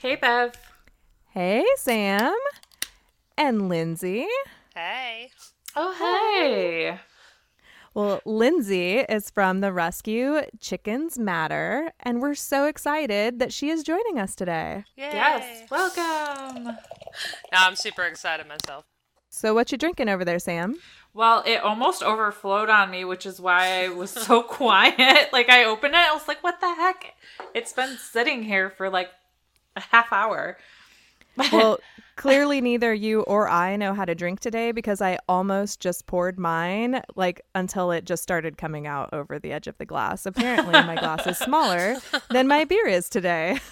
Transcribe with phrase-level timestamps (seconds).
[0.00, 0.52] Hey, Bev.
[1.30, 2.32] Hey, Sam.
[3.36, 4.26] And Lindsay.
[4.72, 5.30] Hey.
[5.74, 6.98] Oh, hey.
[7.94, 13.82] Well, Lindsay is from the rescue Chickens Matter, and we're so excited that she is
[13.82, 14.84] joining us today.
[14.96, 15.10] Yay.
[15.12, 16.64] Yes, welcome.
[17.50, 18.84] Now I'm super excited myself.
[19.30, 20.76] So, what you drinking over there, Sam?
[21.12, 25.32] Well, it almost overflowed on me, which is why I was so quiet.
[25.32, 27.14] Like, I opened it, I was like, what the heck?
[27.52, 29.10] It's been sitting here for like
[29.78, 30.58] a half hour.
[31.52, 31.78] Well,
[32.16, 36.36] clearly neither you or I know how to drink today because I almost just poured
[36.36, 40.26] mine like until it just started coming out over the edge of the glass.
[40.26, 41.98] Apparently, my glass is smaller
[42.30, 43.60] than my beer is today.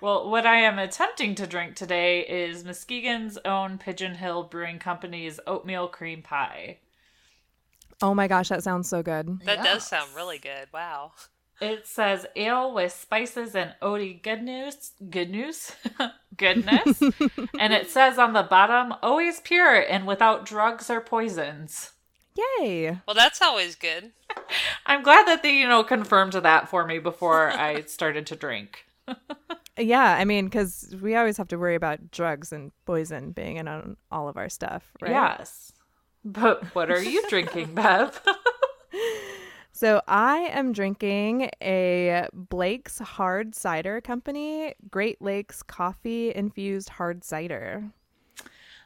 [0.00, 5.40] Well, what I am attempting to drink today is Muskegon's own Pigeon Hill Brewing Company's
[5.46, 6.78] oatmeal cream pie.
[8.02, 9.40] oh my gosh, that sounds so good.
[9.44, 10.68] That does sound really good.
[10.74, 11.12] Wow.
[11.60, 15.72] It says ale with spices and oaty goodness, good news,
[16.36, 17.00] goodness,
[17.58, 21.92] and it says on the bottom, always pure and without drugs or poisons.
[22.36, 22.98] Yay.
[23.06, 24.12] Well, that's always good.
[24.86, 28.86] I'm glad that they, you know, confirmed that for me before I started to drink.
[29.78, 33.66] Yeah, I mean, because we always have to worry about drugs and poison being in
[33.66, 35.10] on all of our stuff, right?
[35.10, 35.72] Yes.
[36.24, 38.20] But what are you drinking, Bev?
[39.76, 47.82] So I am drinking a Blake's Hard Cider Company Great Lakes Coffee Infused Hard Cider.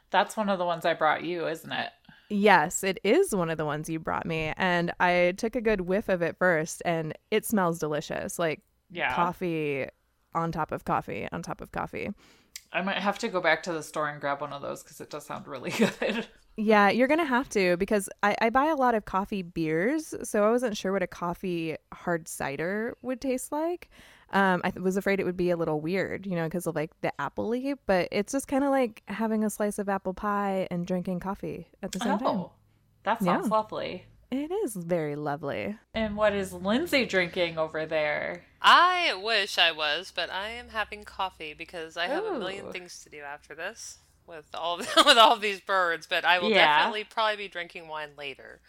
[0.09, 1.91] That's one of the ones I brought you, isn't it?
[2.31, 4.51] Yes, it is one of the ones you brought me.
[4.57, 9.13] And I took a good whiff of it first, and it smells delicious like Yeah.
[9.13, 9.85] coffee
[10.33, 12.09] on top of coffee on top of coffee.
[12.73, 14.99] I might have to go back to the store and grab one of those because
[15.01, 16.25] it does sound really good.
[16.61, 20.43] Yeah, you're gonna have to because I, I buy a lot of coffee beers, so
[20.45, 23.89] I wasn't sure what a coffee hard cider would taste like.
[24.31, 26.75] Um, I th- was afraid it would be a little weird, you know, because of
[26.75, 30.67] like the appley, but it's just kind of like having a slice of apple pie
[30.69, 32.27] and drinking coffee at the same time.
[32.27, 32.51] Oh,
[33.03, 33.55] that sounds Yeah.
[33.55, 34.05] lovely.
[34.29, 35.77] It is very lovely.
[35.93, 38.43] And what is Lindsay drinking over there?
[38.61, 43.01] I wish I was, but I am having coffee because I have a million things
[43.05, 43.99] to do after this
[44.29, 46.07] with all with all these birds.
[46.07, 46.77] But I will Yeah.
[46.77, 48.61] definitely probably be drinking wine later.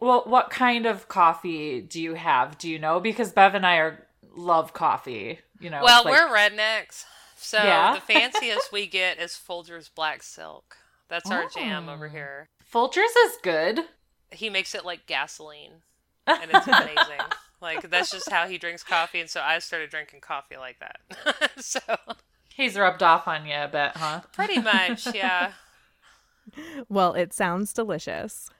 [0.00, 2.58] Well, what kind of coffee do you have?
[2.58, 2.98] Do you know?
[3.00, 5.38] Because Bev and I are love coffee.
[5.60, 5.82] You know.
[5.84, 7.04] well, like- we're rednecks,
[7.36, 7.94] so Yeah?
[7.94, 10.76] the fanciest we get is Folgers Black Silk.
[11.08, 12.10] That's our jam over Oh.
[12.10, 12.48] here.
[12.70, 13.80] Folgers is good.
[14.32, 15.82] He makes it like gasoline,
[16.26, 17.20] and it's amazing.
[17.60, 21.50] like that's just how he drinks coffee, and so I started drinking coffee like that.
[21.62, 21.80] so
[22.54, 24.20] He's rubbed off on you a bit, huh?
[24.32, 25.52] pretty much, yeah.
[26.90, 28.50] Well, it sounds delicious.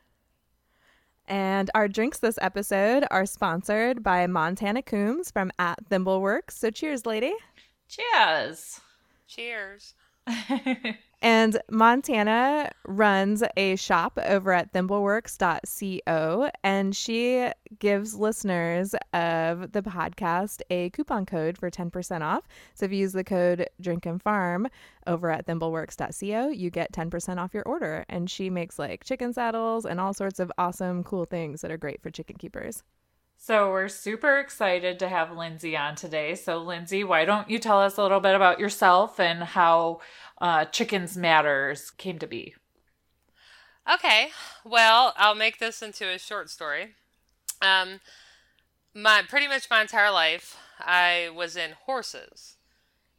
[1.29, 6.53] And our drinks this episode are sponsored by Montana Coombs from at Thimbleworks.
[6.53, 7.35] So cheers, lady.
[7.89, 8.81] Cheers.
[9.29, 9.95] Cheers.
[11.25, 20.61] And Montana runs a shop over at thimbleworks.co, and she gives listeners of the podcast
[20.69, 22.47] a coupon code for 10% off.
[22.75, 24.69] So if you use the code Drink and Farm
[25.07, 28.05] over at thimbleworks.co, you get 10% off your order.
[28.11, 31.79] And she makes like chicken saddles and all sorts of awesome, cool things that are
[31.79, 32.83] great for chicken keepers.
[33.37, 36.35] So we're super excited to have Lindsay on today.
[36.35, 40.01] So Lindsay, why don't you tell us a little bit about yourself and how
[40.41, 42.55] uh, Chickens Matters came to be?
[43.93, 44.29] Okay.
[44.65, 46.95] Well, I'll make this into a short story.
[47.61, 48.01] Um,
[48.95, 52.57] my pretty much my entire life, I was in horses,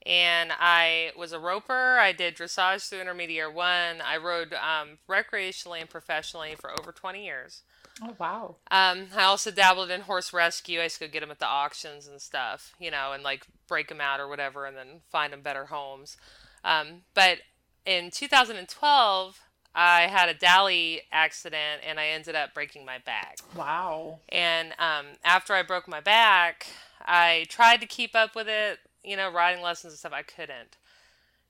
[0.05, 1.97] and I was a roper.
[1.99, 4.01] I did dressage through intermediate one.
[4.03, 7.61] I rode um, recreationally and professionally for over twenty years.
[8.03, 8.55] Oh wow.
[8.71, 10.79] Um, I also dabbled in horse rescue.
[10.79, 13.45] I used to go get them at the auctions and stuff, you know, and like
[13.67, 16.17] break them out or whatever, and then find them better homes.
[16.63, 17.39] Um, but
[17.85, 19.39] in 2012,
[19.73, 23.37] I had a dally accident and I ended up breaking my back.
[23.55, 24.19] Wow.
[24.29, 26.67] And um, after I broke my back,
[27.01, 30.13] I tried to keep up with it, you know, riding lessons and stuff.
[30.13, 30.77] I couldn't.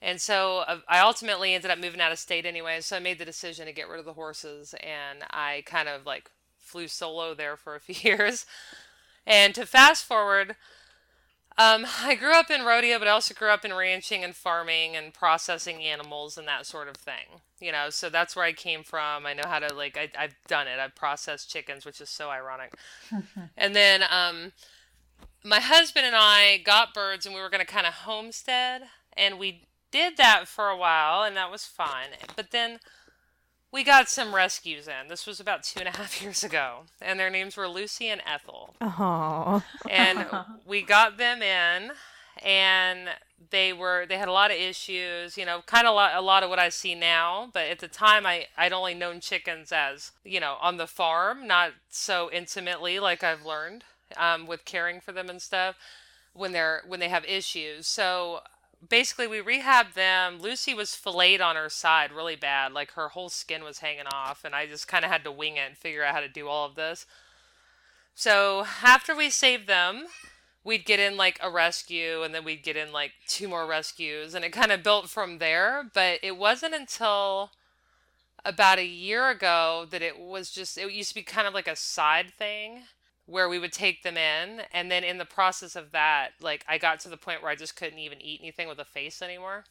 [0.01, 2.81] And so uh, I ultimately ended up moving out of state anyway.
[2.81, 6.05] So I made the decision to get rid of the horses and I kind of
[6.05, 6.29] like
[6.75, 8.45] flew solo there for a few years.
[9.25, 10.57] And to fast forward,
[11.57, 14.97] um, I grew up in rodeo, but I also grew up in ranching and farming
[14.97, 17.39] and processing animals and that sort of thing.
[17.61, 19.25] You know, so that's where I came from.
[19.25, 20.77] I know how to like I, I've done it.
[20.79, 22.73] I've processed chickens, which is so ironic.
[23.57, 24.51] and then um,
[25.45, 28.81] my husband and I got birds, and we were going to kind of homestead,
[29.15, 29.61] and we
[29.91, 32.07] did that for a while, and that was fun.
[32.35, 32.79] But then
[33.75, 35.09] we got some rescues in.
[35.09, 38.21] This was about two and a half years ago, and their names were Lucy and
[38.25, 38.73] Ethel.
[38.79, 40.25] Oh, and
[40.65, 41.91] we got them in
[42.41, 43.09] and
[43.51, 46.21] they were they had a lot of issues you know kind of a lot, a
[46.21, 49.71] lot of what i see now but at the time i i'd only known chickens
[49.71, 53.85] as you know on the farm not so intimately like i've learned
[54.17, 55.77] um, with caring for them and stuff
[56.35, 57.87] when they're when they have issues.
[57.87, 58.41] So
[58.89, 60.39] basically we rehabbed them.
[60.39, 64.43] Lucy was filleted on her side really bad like her whole skin was hanging off
[64.43, 66.47] and i just kind of had to wing it and figure out how to do
[66.47, 67.05] all of this.
[68.13, 70.05] So after we saved them
[70.65, 74.33] we'd get in like a rescue and then we'd get in like two more rescues
[74.33, 75.89] and it kind of built from there.
[75.93, 77.51] But it wasn't until
[78.43, 81.67] about a year ago that it was just it used to be kind of like
[81.67, 82.83] a side thing
[83.25, 86.77] where we would take them in and then in the process of that like i
[86.77, 89.63] got to the point where i just couldn't even eat anything with a face anymore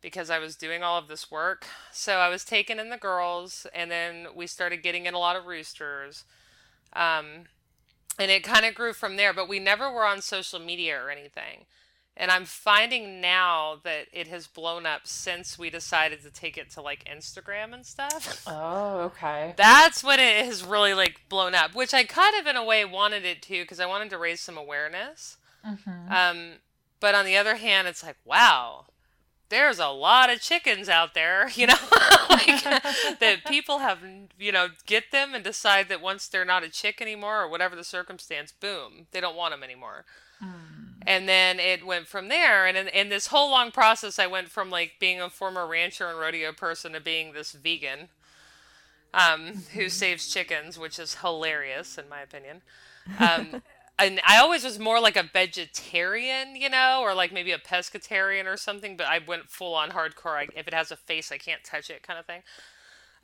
[0.00, 1.66] because i was doing all of this work.
[1.92, 5.36] So i was taking in the girls and then we started getting in a lot
[5.36, 6.24] of roosters
[6.92, 7.44] um,
[8.18, 11.10] and it kind of grew from there but we never were on social media or
[11.10, 11.66] anything
[12.16, 16.70] and i'm finding now that it has blown up since we decided to take it
[16.70, 21.74] to like instagram and stuff oh okay that's when it has really like blown up
[21.74, 24.40] which i kind of in a way wanted it to because i wanted to raise
[24.40, 25.36] some awareness
[25.66, 26.12] mm-hmm.
[26.12, 26.52] um,
[27.00, 28.86] but on the other hand it's like wow
[29.48, 31.74] there's a lot of chickens out there, you know,
[32.30, 32.62] like,
[33.20, 33.98] that people have,
[34.38, 37.76] you know, get them and decide that once they're not a chick anymore or whatever
[37.76, 40.04] the circumstance, boom, they don't want them anymore.
[41.06, 42.66] And then it went from there.
[42.66, 46.08] And in, in this whole long process, I went from like being a former rancher
[46.08, 48.08] and rodeo person to being this vegan
[49.14, 49.78] um, mm-hmm.
[49.78, 52.62] who saves chickens, which is hilarious in my opinion.
[53.18, 53.62] Um,
[53.98, 58.46] and I always was more like a vegetarian, you know, or like maybe a pescatarian
[58.46, 58.96] or something.
[58.96, 60.36] But I went full on hardcore.
[60.36, 62.42] I, if it has a face, I can't touch it, kind of thing.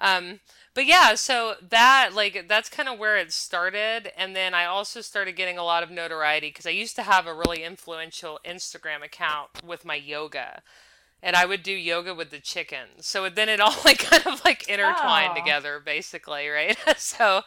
[0.02, 0.40] Um,
[0.74, 5.00] but yeah, so that like that's kind of where it started, and then I also
[5.00, 9.04] started getting a lot of notoriety because I used to have a really influential Instagram
[9.04, 10.62] account with my yoga,
[11.22, 13.06] and I would do yoga with the chickens.
[13.06, 15.38] So then it all like kind of like intertwined oh.
[15.38, 16.76] together, basically, right?
[16.96, 17.42] so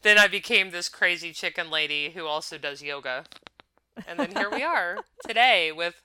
[0.00, 3.24] then I became this crazy chicken lady who also does yoga.
[4.08, 6.02] And then here we are today with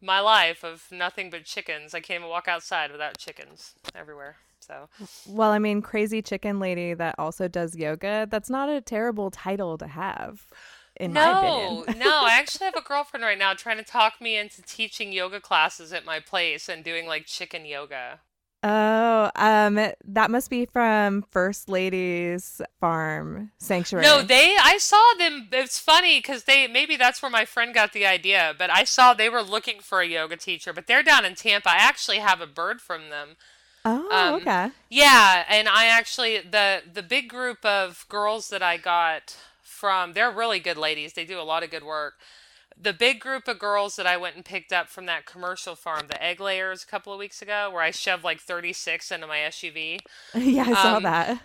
[0.00, 1.92] my life of nothing but chickens.
[1.92, 4.36] I can't even walk outside without chickens everywhere.
[4.66, 4.88] So,
[5.28, 9.78] well, I mean, crazy chicken lady that also does yoga, that's not a terrible title
[9.78, 10.46] to have.
[10.98, 11.98] In no, my opinion.
[11.98, 15.40] no, I actually have a girlfriend right now trying to talk me into teaching yoga
[15.40, 18.20] classes at my place and doing like chicken yoga.
[18.62, 19.74] Oh, um,
[20.04, 24.04] that must be from First Lady's Farm Sanctuary.
[24.04, 24.56] No, they.
[24.60, 25.48] I saw them.
[25.52, 28.54] It's funny because they maybe that's where my friend got the idea.
[28.58, 31.70] But I saw they were looking for a yoga teacher, but they're down in Tampa.
[31.70, 33.36] I actually have a bird from them.
[33.86, 34.70] Oh, um, okay.
[34.90, 40.12] Yeah, and I actually the the big group of girls that I got from.
[40.12, 41.12] They're really good ladies.
[41.12, 42.14] They do a lot of good work
[42.80, 46.06] the big group of girls that I went and picked up from that commercial farm,
[46.08, 49.38] the egg layers, a couple of weeks ago, where I shoved like 36 into my
[49.38, 50.00] SUV.
[50.34, 51.42] yeah, I saw um, that.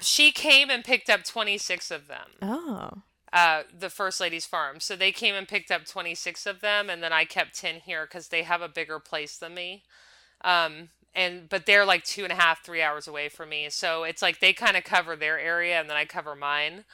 [0.00, 2.28] she came and picked up 26 of them.
[2.42, 2.90] Oh.
[3.32, 4.80] Uh, the First Lady's farm.
[4.80, 8.06] So they came and picked up 26 of them, and then I kept 10 here
[8.06, 9.82] because they have a bigger place than me.
[10.42, 13.68] Um, and but they're like two and a half, three hours away from me.
[13.70, 16.84] So it's like they kind of cover their area, and then I cover mine.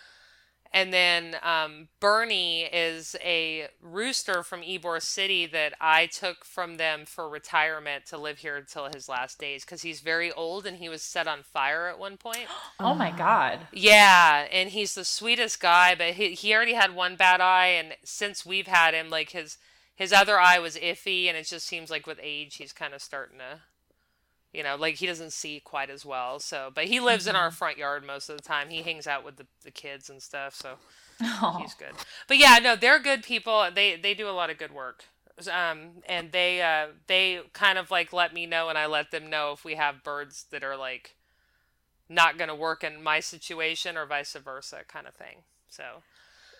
[0.75, 7.05] And then um, Bernie is a rooster from Ybor City that I took from them
[7.05, 10.89] for retirement to live here until his last days because he's very old and he
[10.89, 12.47] was set on fire at one point.
[12.81, 13.61] oh my God.
[13.71, 14.47] Yeah.
[14.51, 17.67] And he's the sweetest guy, but he, he already had one bad eye.
[17.67, 19.59] And since we've had him, like his,
[19.95, 21.29] his other eye was iffy.
[21.29, 23.61] And it just seems like with age, he's kind of starting to
[24.53, 27.49] you know like he doesn't see quite as well so but he lives in our
[27.49, 27.57] mm-hmm.
[27.57, 28.69] front yard most of the time.
[28.71, 30.75] He hangs out with the, the kids and stuff so
[31.23, 31.59] oh.
[31.61, 31.93] he's good.
[32.29, 33.69] But yeah no they're good people.
[33.75, 35.05] They they do a lot of good work.
[35.51, 39.31] Um and they uh they kind of like let me know and i let them
[39.31, 41.17] know if we have birds that are like
[42.09, 46.03] not going to work in my situation or vice versa kind of thing so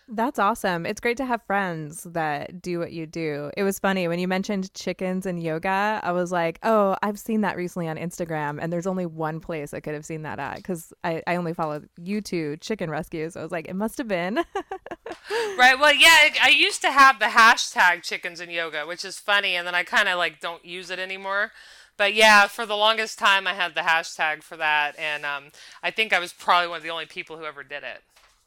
[0.07, 0.85] that's awesome.
[0.85, 3.51] It's great to have friends that do what you do.
[3.55, 5.99] It was funny when you mentioned chickens and yoga.
[6.03, 9.73] I was like, oh, I've seen that recently on Instagram, and there's only one place
[9.73, 13.33] I could have seen that at because I, I only follow you two chicken rescues.
[13.33, 14.35] So I was like, it must have been.
[15.57, 15.79] right.
[15.79, 19.65] Well, yeah, I used to have the hashtag chickens and yoga, which is funny, and
[19.65, 21.51] then I kind of like don't use it anymore
[21.95, 25.45] but yeah, for the longest time, I had the hashtag for that, and um,
[25.83, 28.01] I think I was probably one of the only people who ever did it.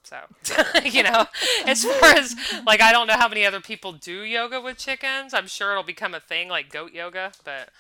[0.06, 0.18] So,
[0.84, 1.26] you know,
[1.66, 5.34] as far as like, I don't know how many other people do yoga with chickens.
[5.34, 7.70] I'm sure it'll become a thing like goat yoga, but.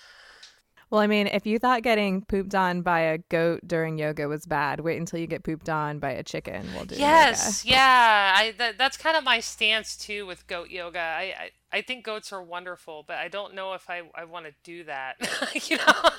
[0.90, 4.46] Well, I mean, if you thought getting pooped on by a goat during yoga was
[4.46, 7.74] bad, wait until you get pooped on by a chicken while doing Yes, yoga.
[7.74, 8.34] yeah.
[8.36, 11.00] I that, that's kind of my stance too with goat yoga.
[11.00, 14.46] I, I I think goats are wonderful, but I don't know if I I want
[14.46, 15.16] to do that.
[15.68, 16.10] you know,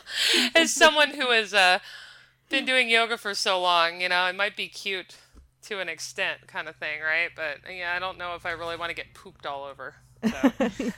[0.54, 1.80] as someone who has uh,
[2.50, 5.16] been doing yoga for so long, you know, it might be cute
[5.64, 7.30] to an extent, kind of thing, right?
[7.36, 9.96] But yeah, I don't know if I really want to get pooped all over.
[10.24, 10.52] So.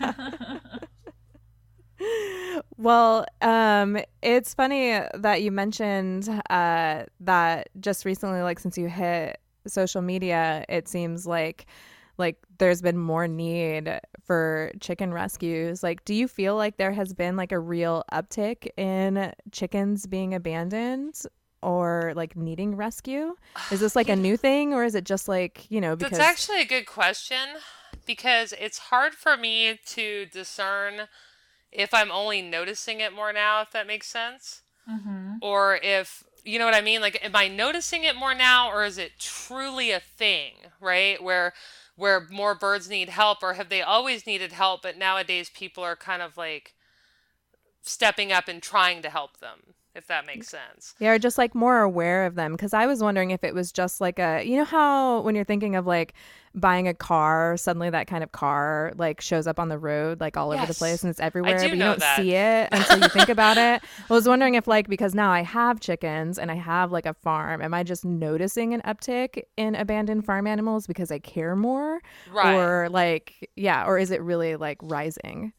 [2.78, 9.40] Well, um, it's funny that you mentioned uh, that just recently, like since you hit
[9.68, 11.66] social media, it seems like
[12.18, 15.82] like there's been more need for chicken rescues.
[15.84, 20.34] Like, do you feel like there has been like a real uptick in chickens being
[20.34, 21.16] abandoned
[21.62, 23.36] or like needing rescue?
[23.72, 26.30] Is this like a new thing, or is it just like you know because That's
[26.30, 27.60] actually a good question
[28.06, 31.08] because it's hard for me to discern
[31.72, 34.62] if I'm only noticing it more now, if that makes sense.
[34.90, 35.36] Mm-hmm.
[35.42, 37.02] Or if, you know what I mean?
[37.02, 41.22] Like, am I noticing it more now or is it truly a thing, right?
[41.22, 41.54] Where
[41.96, 45.98] where more birds need help or have they always needed help but nowadays people are
[45.98, 46.74] kind of like
[47.82, 50.52] stepping up and trying to help them if that makes mm.
[50.52, 52.54] sense Yeah, or just like more aware of them.
[52.54, 55.44] Because I was wondering if it was just like a, you know, how when you're
[55.44, 56.14] thinking of like
[56.56, 60.38] buying a car, suddenly that kind of car like shows up on the road, like
[60.38, 62.18] all over the place and it's everywhere, but you don't that.
[62.18, 63.82] see it until you think about it.
[64.10, 67.14] I was wondering if, like, because now I have chickens and I have like a
[67.14, 72.02] farm, am I just noticing an uptick in abandoned farm animals because I care more?
[72.32, 72.56] Right.
[72.56, 75.54] Or like, yeah, or is it really like rising?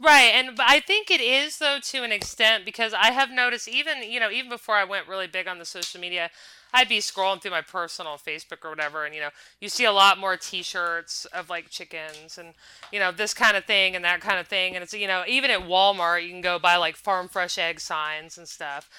[0.00, 4.02] Right, and I think it is though to an extent because I have noticed even
[4.02, 6.30] you know even before I went really big on the social media,
[6.72, 9.28] I'd be scrolling through my personal Facebook or whatever, and you know
[9.60, 12.54] you see a lot more T-shirts of like chickens and
[12.90, 15.22] you know this kind of thing and that kind of thing, and it's you know
[15.28, 18.90] even at Walmart you can go buy like farm fresh egg signs and stuff.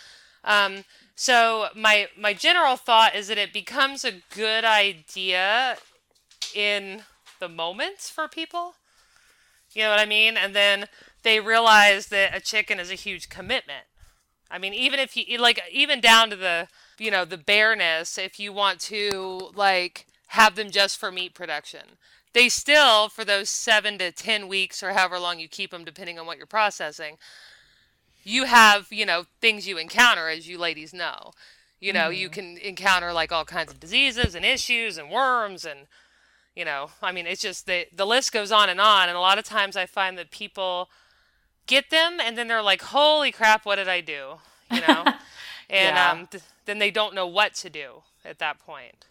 [0.46, 0.86] Um,
[1.16, 5.76] so my my general thought is that it becomes a good idea
[6.56, 7.04] in
[7.42, 8.76] the moments for people.
[9.76, 10.38] You know what I mean?
[10.38, 10.86] And then
[11.22, 13.84] they realize that a chicken is a huge commitment.
[14.50, 16.68] I mean, even if you like, even down to the
[16.98, 21.98] you know the bareness, if you want to like have them just for meat production,
[22.34, 26.18] they still for those seven to ten weeks or however long you keep them, depending
[26.18, 27.18] on what you're processing,
[28.24, 31.32] you have you know things you encounter as you ladies know.
[31.82, 32.34] You know, you mm-hmm.
[32.34, 35.88] can encounter like all kinds of diseases and issues and worms and
[36.56, 39.10] you know i mean it's just the the list goes on and on.
[39.10, 40.90] And a lot of times i find that people
[41.68, 44.36] get them and then they're like holy crap what did i do?
[44.72, 45.06] You know?
[45.68, 46.12] And Yeah.
[46.12, 49.08] um, th- then they don't know what to do at that point.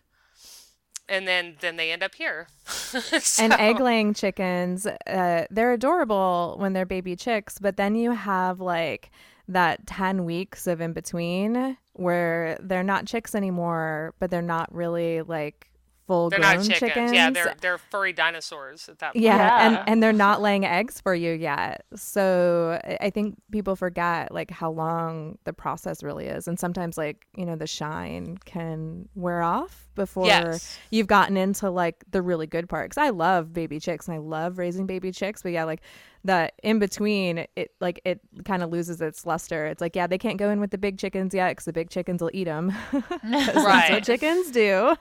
[1.09, 2.47] And then then they end up here.
[3.41, 8.61] And egg laying chickens, uh, they're adorable when they're baby chicks, but then you have
[8.61, 9.11] like
[9.49, 15.23] that 10 weeks of in between where they're not chicks anymore, but they're not really
[15.23, 15.69] like
[16.07, 16.79] full they're grown not chickens.
[16.81, 17.13] chickens.
[17.13, 19.67] yeah they're they're furry dinosaurs at that point Yeah, Yeah.
[19.81, 21.85] and and they're not laying eggs for you yet.
[21.97, 26.99] So I- I think people forget like how long the process really is, and sometimes
[26.99, 30.79] like you know the shine can wear off before Yes.
[30.91, 32.91] you've gotten into like the really good part.
[32.91, 35.81] Because I love baby chicks and I love raising baby chicks, but yeah, like
[36.25, 39.67] that in between, it like it kind of loses its luster.
[39.67, 41.91] It's like yeah, they can't go in with the big chickens yet because the big
[41.91, 42.73] chickens will eat them.
[43.23, 44.03] That's what Right.
[44.05, 44.97] chickens do.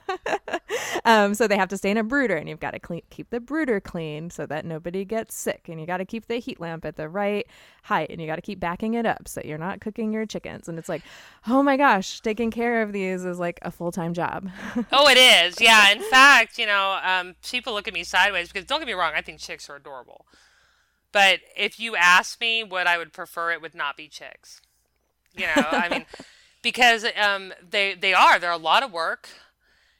[1.04, 3.30] um, so they have to stay in a brooder, and you've got to clean, keep
[3.30, 6.60] the brooder clean so that nobody gets sick, and you got to keep the heat
[6.60, 7.46] lamp at the right
[7.84, 10.68] height, and you got to keep backing it up so you're not cooking your chickens.
[10.68, 11.02] And it's like,
[11.46, 14.48] oh my gosh, taking care of these is like a full time job.
[14.92, 15.60] Oh, it is.
[15.60, 15.90] Yeah.
[15.90, 19.12] In fact, you know, um, people look at me sideways because don't get me wrong,
[19.14, 20.26] I think chicks are adorable.
[21.14, 24.60] But if you ask me what I would prefer, it would not be chicks.
[25.34, 26.06] You know, I mean,
[26.62, 29.28] because um, they they are they're a lot of work.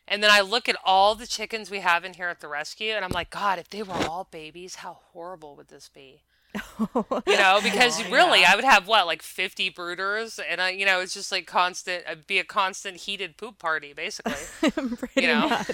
[0.07, 2.93] And then I look at all the chickens we have in here at the rescue,
[2.93, 6.25] and I'm like, God, if they were all babies, how horrible would this be?
[6.79, 8.53] you know, because Oh, really, yeah.
[8.53, 12.05] I would have what like 50 brooders, and I, you know, it's just like constant.
[12.07, 14.35] It'd be a constant heated poop party, basically.
[14.97, 15.49] Pretty You know?
[15.49, 15.71] much.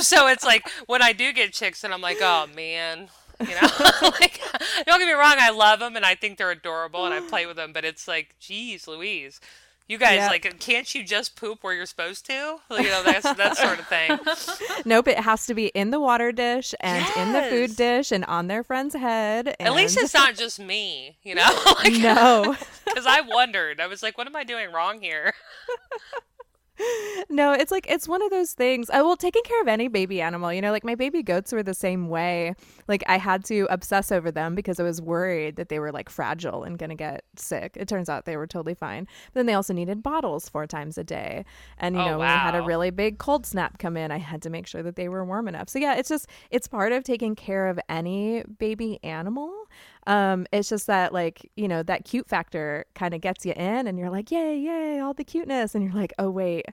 [0.00, 3.08] so it's like when I do get chicks, and I'm like, oh man,
[3.40, 3.68] you know,
[4.02, 4.40] like
[4.86, 7.46] don't get me wrong, I love them and I think they're adorable and I play
[7.46, 9.40] with them, but it's like, geez, Louise,
[9.86, 10.28] you guys Yeah.
[10.28, 12.32] like, can't you just poop where you're supposed to?
[12.70, 14.18] You know, that's that sort of thing.
[14.84, 18.24] nope, it has to be in the water dish and in the food dish and
[18.26, 19.56] on their friend's head.
[19.60, 22.54] At least it's not just me, you know, like no.
[22.84, 25.32] because I wondered, I was like, what am I doing wrong here?
[27.30, 28.90] No, it's like it's one of those things.
[28.90, 31.62] I well, taking care of any baby animal, you know, like my baby goats were
[31.62, 32.54] the same way.
[32.86, 36.08] Like I had to obsess over them because I was worried that they were like
[36.08, 37.76] fragile and gonna get sick.
[37.78, 39.04] It turns out they were totally fine.
[39.26, 41.44] But then they also needed bottles four times a day.
[41.78, 44.18] And you Oh, know, when we had a really big cold snap come in, I
[44.18, 45.68] had to make sure that they were warm enough.
[45.68, 49.52] So yeah, it's just it's part of taking care of any baby animal.
[50.08, 53.86] Um, it's just that like, you know, that cute factor kind of gets you in
[53.86, 55.74] and you're like, yay, yay, all the cuteness.
[55.74, 56.64] And you're like, oh wait,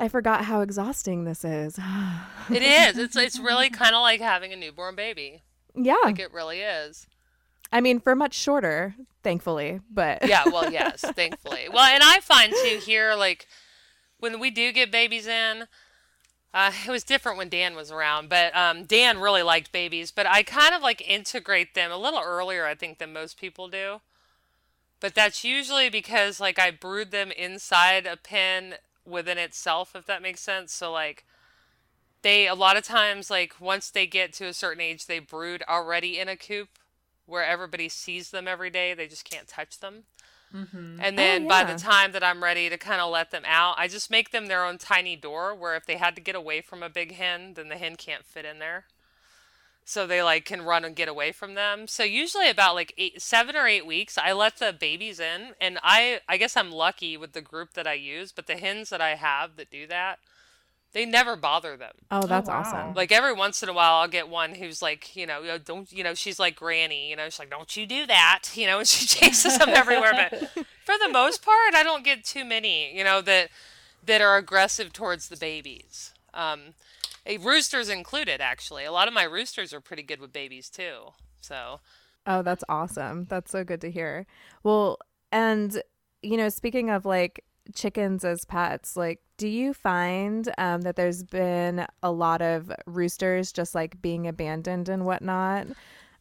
[0.00, 1.78] I forgot how exhausting this is.
[2.50, 2.98] It is.
[2.98, 5.42] It's it's really kind of like having a newborn baby.
[5.74, 5.96] yeah.
[6.04, 7.06] Like it really is.
[7.72, 11.68] I mean, for much shorter, thankfully, but Yeah, well, yes, thankfully.
[11.72, 13.46] Well, and I find too here, like
[14.18, 15.66] when we do get babies in,
[16.56, 20.10] uh, it was different when Dan was around, but um, Dan really liked babies.
[20.10, 23.68] But I kind of like integrate them a little earlier, I think, than most people
[23.68, 24.00] do.
[24.98, 30.22] But that's usually because like I brood them inside a pen within itself, if that
[30.22, 30.72] makes sense.
[30.72, 31.26] So like
[32.22, 35.62] they a lot of times like once they get to a certain age, they brood
[35.68, 36.70] already in a coop
[37.26, 38.94] where everybody sees them every day.
[38.94, 40.04] They just can't touch them.
[40.54, 41.00] Mm-hmm.
[41.00, 41.72] And oh, then by yeah.
[41.74, 44.46] the time that I'm ready to kind of let them out, I just make them
[44.46, 47.54] their own tiny door where if they had to get away from a big hen,
[47.54, 48.84] then the hen can't fit in there.
[49.84, 51.86] So they like can run and get away from them.
[51.86, 55.78] So usually about like eight, seven or eight weeks, I let the babies in, and
[55.80, 59.00] I I guess I'm lucky with the group that I use, but the hens that
[59.00, 60.18] I have that do that,
[60.96, 61.92] they never bother them.
[62.10, 62.60] oh, that's wow.
[62.60, 62.94] awesome.
[62.94, 66.02] Like every once in a while, I'll get one who's like, you know, don't, you
[66.02, 68.88] know, she's like Granny, you know, she's like, don't you do that, you know, and
[68.88, 70.12] she chases them everywhere.
[70.14, 70.48] But
[70.86, 73.50] for the most part, I don't get too many, you know, that
[74.06, 76.14] that are aggressive towards the babies.
[76.32, 76.72] Um,
[77.42, 78.86] roosters included, actually.
[78.86, 81.12] A lot of my roosters are pretty good with babies too.
[81.42, 81.80] So
[82.26, 83.26] Oh, that's awesome.
[83.28, 84.24] That's so good to hear.
[84.62, 84.96] Well,
[85.30, 85.82] and
[86.22, 87.44] you know, speaking of like
[87.74, 93.52] chickens as pets, like do you find um, that there's been a lot of roosters
[93.52, 95.68] just like being abandoned and whatnot?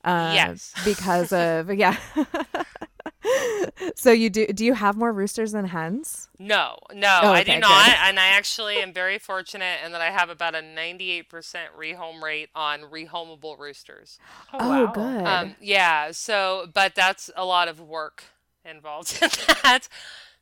[0.03, 0.73] Uh, Yes.
[0.83, 1.97] Because of yeah.
[3.95, 6.29] so you do do you have more roosters than hens?
[6.37, 7.61] no, no, Oh, I okay, do good.
[7.61, 12.21] not, and I actually am very fortunate in that I have about a 98% rehome
[12.21, 14.19] rate on rehomable roosters.
[14.53, 14.93] Oh, Oh, wow.
[14.93, 15.25] good.
[15.25, 18.25] Um, yeah, so but that's a lot of work
[18.65, 19.29] involved in
[19.63, 19.87] that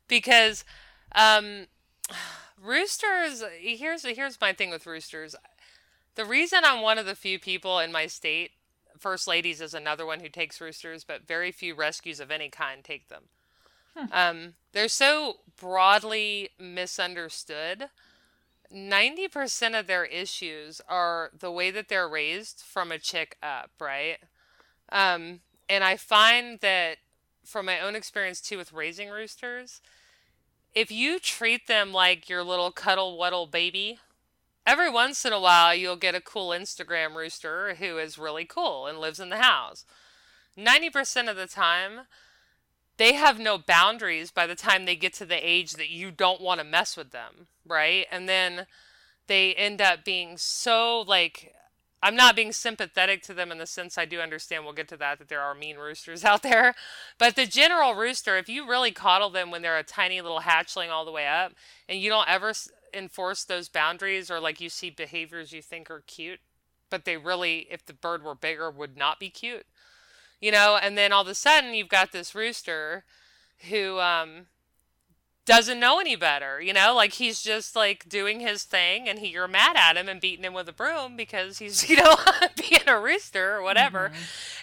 [0.08, 0.64] because
[1.14, 1.66] um,
[2.62, 3.42] roosters.
[3.60, 5.34] Here's here's my thing with roosters.
[6.14, 8.52] The reason I'm one of the few people in my state,
[8.98, 12.84] First Ladies is another one who takes roosters, but very few rescues of any kind
[12.84, 13.24] take them.
[14.12, 17.90] Um, they're so broadly misunderstood.
[18.74, 24.18] 90% of their issues are the way that they're raised from a chick up, right?
[24.90, 26.98] Um, and I find that
[27.44, 29.80] from my own experience too with raising roosters,
[30.74, 33.98] if you treat them like your little cuddle waddle baby,
[34.66, 38.86] every once in a while you'll get a cool Instagram rooster who is really cool
[38.86, 39.84] and lives in the house.
[40.58, 42.06] 90% of the time,
[42.96, 46.40] they have no boundaries by the time they get to the age that you don't
[46.40, 48.06] want to mess with them, right?
[48.10, 48.66] And then
[49.26, 51.53] they end up being so like
[52.04, 54.96] I'm not being sympathetic to them in the sense I do understand we'll get to
[54.98, 56.74] that that there are mean roosters out there.
[57.18, 60.90] But the general rooster, if you really coddle them when they're a tiny little hatchling
[60.90, 61.54] all the way up
[61.88, 62.52] and you don't ever
[62.92, 66.40] enforce those boundaries or like you see behaviors you think are cute,
[66.90, 69.64] but they really if the bird were bigger would not be cute.
[70.42, 73.04] You know, and then all of a sudden you've got this rooster
[73.70, 74.46] who um
[75.46, 79.28] doesn't know any better, you know, like he's just like doing his thing and he
[79.28, 82.16] you're mad at him and beating him with a broom because he's, you know,
[82.56, 84.10] being a rooster or whatever.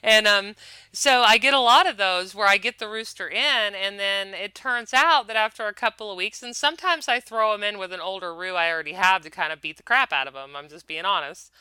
[0.02, 0.56] And um
[0.92, 4.34] so I get a lot of those where I get the rooster in and then
[4.34, 7.78] it turns out that after a couple of weeks and sometimes I throw him in
[7.78, 10.36] with an older roo I already have to kind of beat the crap out of
[10.36, 10.56] him.
[10.56, 11.52] I'm just being honest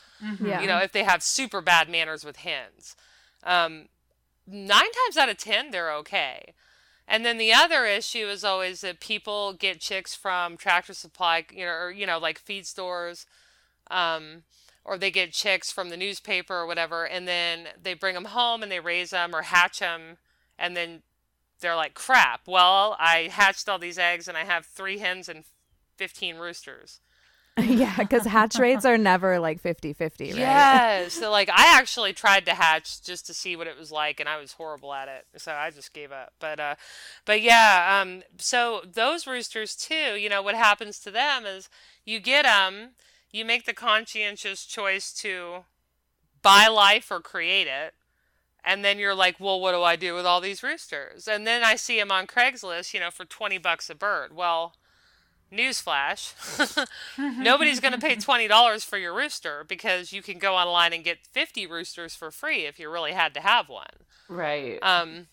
[0.42, 0.60] yeah.
[0.60, 2.96] you know, if they have super bad manners with hens.
[3.42, 3.88] Um,
[4.46, 6.54] nine times out of ten, they're okay.
[7.12, 11.64] And then the other issue is always that people get chicks from tractor supply, you
[11.64, 13.26] know, or, you know, like feed stores,
[13.90, 14.44] um,
[14.84, 18.62] or they get chicks from the newspaper or whatever, and then they bring them home
[18.62, 20.18] and they raise them or hatch them,
[20.56, 21.02] and then
[21.58, 25.42] they're like, crap, well, I hatched all these eggs and I have three hens and
[25.96, 27.00] 15 roosters.
[27.58, 30.38] yeah, because hatch rates are never like 50 50, right?
[30.38, 31.14] Yes.
[31.14, 34.28] so like I actually tried to hatch just to see what it was like and
[34.28, 35.26] I was horrible at it.
[35.36, 36.32] So I just gave up.
[36.38, 36.74] But uh
[37.24, 41.68] but yeah, um so those roosters too, you know, what happens to them is
[42.04, 42.90] you get them,
[43.30, 45.64] you make the conscientious choice to
[46.42, 47.94] buy life or create it.
[48.64, 51.26] And then you're like, well, what do I do with all these roosters?
[51.26, 54.36] And then I see them on Craigslist, you know, for 20 bucks a bird.
[54.36, 54.74] Well,
[55.52, 56.34] newsflash.
[57.38, 61.26] Nobody's going to pay $20 for your rooster because you can go online and get
[61.26, 64.06] 50 roosters for free if you really had to have one.
[64.28, 64.78] Right.
[64.82, 65.26] um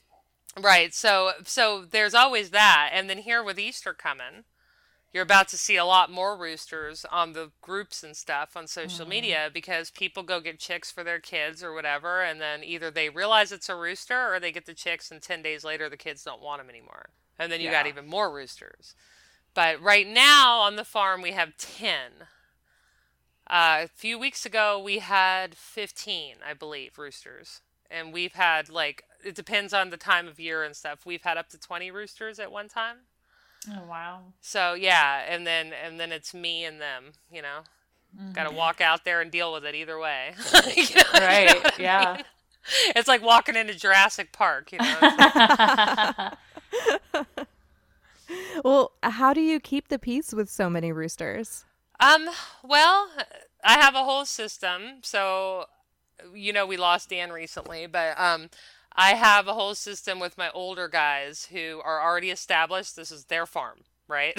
[0.60, 4.44] right so so there's always that and then here with easter coming
[5.14, 9.06] you're about to see a lot more roosters on the groups and stuff on social
[9.06, 9.10] Mm-hmm.
[9.10, 13.10] media because people go get chicks for their kids or whatever and then either they
[13.10, 16.24] realize it's a rooster or they get the chicks and 10 days later the kids
[16.24, 17.10] don't want them anymore.
[17.40, 18.96] And then you got even more roosters
[19.58, 21.92] but right now on the farm we have 10
[23.50, 29.04] uh, a few weeks ago we had 15 i believe roosters and we've had like
[29.26, 32.38] it depends on the time of year and stuff we've had up to 20 roosters
[32.40, 32.98] at one time
[33.76, 34.20] oh wow.
[34.42, 37.62] so yeah, and then and then it's me and them, you know.
[38.34, 40.34] Got to walk out there and deal with it either way.
[40.54, 41.80] You know- you know Right.
[41.80, 42.14] yeah.
[42.18, 42.24] mean?
[42.96, 46.30] It's like walking into Jurassic Park, you know.
[48.30, 51.66] It's like- Well, how do you keep the peace with so many roosters?
[52.00, 52.30] um,
[52.64, 53.10] well,
[53.64, 55.00] I have a whole system.
[55.02, 55.66] So,
[56.34, 58.50] you know, we lost Dan recently, but um
[59.00, 62.96] I have a whole system with my older guys who are already established.
[62.96, 64.36] This is their farm, right?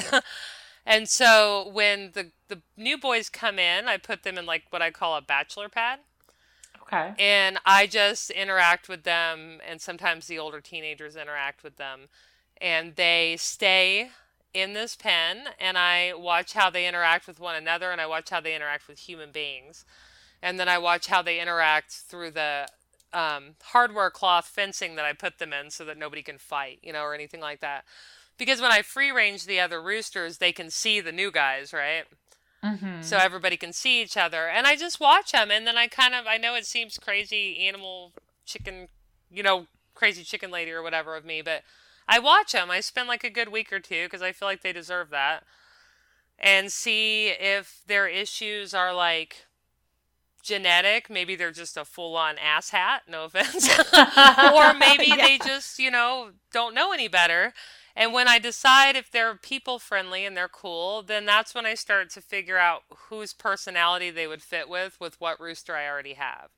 [0.86, 4.82] and so when the the new boys come in, I put them in like what
[4.82, 6.00] I call a bachelor pad.
[6.82, 7.14] okay.
[7.18, 12.08] and I just interact with them, and sometimes the older teenagers interact with them,
[12.60, 14.10] and they stay
[14.54, 18.30] in this pen, and I watch how they interact with one another, and I watch
[18.30, 19.84] how they interact with human beings,
[20.42, 22.66] and then I watch how they interact through the
[23.12, 26.92] um, hardware cloth fencing that I put them in, so that nobody can fight, you
[26.92, 27.84] know, or anything like that.
[28.36, 32.04] Because when I free range the other roosters, they can see the new guys, right?
[32.64, 33.02] Mm-hmm.
[33.02, 36.12] so everybody can see each other and i just watch them and then i kind
[36.12, 38.10] of i know it seems crazy animal
[38.46, 38.88] chicken
[39.30, 41.62] you know crazy chicken lady or whatever of me but
[42.08, 44.62] i watch them i spend like a good week or two because i feel like
[44.62, 45.44] they deserve that
[46.38, 49.46] and see if their issues are like
[50.42, 51.10] genetic.
[51.10, 53.68] Maybe they're just a full-on ass hat no offense.
[54.54, 57.52] Or maybe they just you know don't know any better.
[57.94, 61.74] And when I decide if they're people friendly and they're cool, then that's when I
[61.74, 66.14] start to figure out whose personality they would fit with with what rooster I already
[66.14, 66.50] have.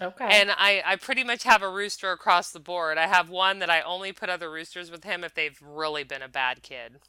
[0.00, 0.28] Okay.
[0.30, 2.98] And I, I pretty much have a rooster across the board.
[2.98, 6.22] I have one that I only put other roosters with him if they've really been
[6.22, 7.00] a bad kid.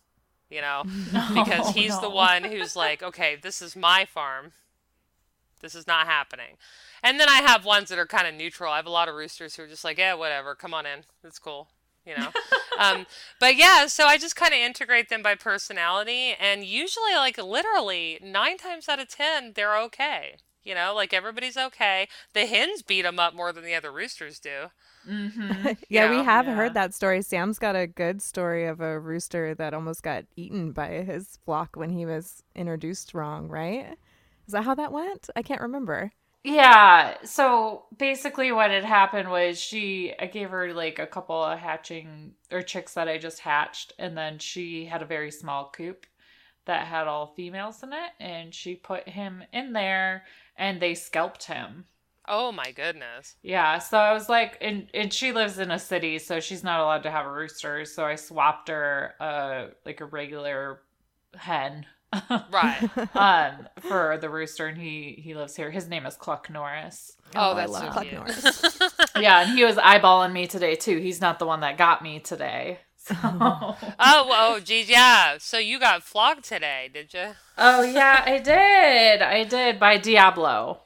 [0.50, 0.84] You know?
[1.34, 4.54] Because Oh, he's the one who's like, okay, this is my farm.
[5.62, 6.56] This is not happening.
[7.04, 8.72] And then I have ones that are kind of neutral.
[8.72, 11.02] I have a lot of roosters who are just like, yeah, whatever, come on in.
[11.24, 11.68] It's cool.
[12.06, 12.30] You know?
[12.80, 13.06] um,
[13.40, 16.34] but yeah, so I just kind of integrate them by personality.
[16.40, 20.36] And usually, like, literally, nine times out of ten, they're okay.
[20.70, 22.08] You know, like everybody's okay.
[22.34, 24.68] The hens beat them up more than the other roosters do.
[25.10, 25.70] mm-hmm.
[25.90, 26.56] Yeah, know, we have yeah.
[26.56, 27.22] heard that story.
[27.24, 31.76] Sam's got a good story of a rooster that almost got eaten by his flock
[31.76, 33.98] when he was introduced wrong, right?
[34.48, 35.30] Is that how that went?
[35.36, 36.12] I can't remember.
[36.44, 37.18] Yeah.
[37.26, 42.34] So basically, what had happened was she, I gave her like a couple of hatching
[42.52, 46.06] or chicks that I just hatched, and then she had a very small coop
[46.66, 50.26] that had all females in it, and she put him in there,
[50.60, 51.86] and they scalped him.
[52.28, 53.38] Oh my goodness.
[53.42, 56.80] Yeah, so I was like, and and she lives in a city, so she's not
[56.80, 57.86] allowed to have a rooster.
[57.86, 60.82] So I swapped her, uh, like a regular
[61.36, 61.88] hen,
[62.52, 62.88] Right.
[63.16, 65.72] um, for the rooster, and he he lives here.
[65.72, 67.14] His name is Cluck Norris.
[67.36, 68.12] Oh, I that's so Cluck.
[68.14, 68.80] Norris.
[69.20, 70.98] Yeah, and he was eyeballing me today too.
[71.00, 72.80] He's not the one that got me today.
[73.10, 73.16] So.
[73.24, 75.38] Oh, oh, geez, yeah.
[75.40, 77.30] So you got flogged today, did you?
[77.58, 79.22] oh yeah, I did.
[79.22, 80.82] I did by Diablo.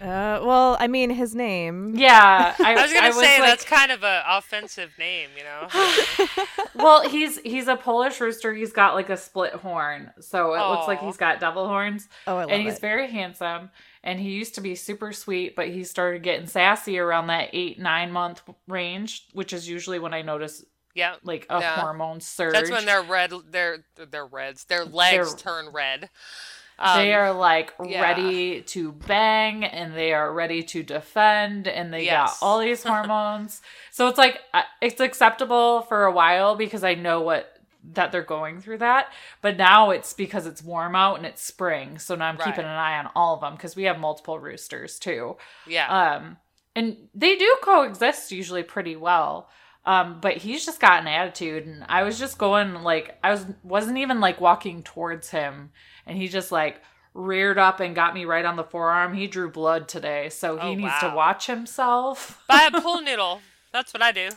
[0.00, 1.94] Uh, well, I mean, his name.
[1.94, 6.46] Yeah, I, I was gonna say like, that's kind of an offensive name, you know.
[6.74, 8.54] well, he's he's a Polish rooster.
[8.54, 12.08] He's got like a split horn, so it looks like he's got devil horns.
[12.26, 12.80] Oh, I love and he's it.
[12.80, 13.70] very handsome.
[14.02, 17.78] And he used to be super sweet, but he started getting sassy around that eight
[17.78, 21.80] nine month range, which is usually when I notice yeah, like a Yeah.
[21.80, 22.52] hormone surge.
[22.52, 26.10] that's when their red, their their reds, their legs They're- turn red.
[26.82, 28.00] Um, they are like yeah.
[28.00, 32.40] ready to bang and they are ready to defend and they Yes.
[32.40, 33.60] got all these hormones.
[33.90, 34.40] so it's like
[34.80, 37.54] it's acceptable for a while because I know what
[37.92, 39.12] that they're going through that.
[39.42, 41.98] But now it's because it's warm out and it's spring.
[41.98, 44.98] So now I'm keeping an eye on all of them because we have multiple roosters
[44.98, 45.36] too.
[45.66, 46.38] yeah, Um
[46.74, 49.50] and they do coexist usually pretty well.
[49.84, 53.46] Um, but he's just got an attitude and I was just going like I was
[53.62, 55.70] wasn't even like walking towards him
[56.06, 56.82] and he just like
[57.14, 59.14] reared up and got me right on the forearm.
[59.14, 62.42] He drew blood today, so he Oh, needs to watch himself.
[62.46, 63.40] buy a pool noodle.
[63.72, 64.28] That's what I do.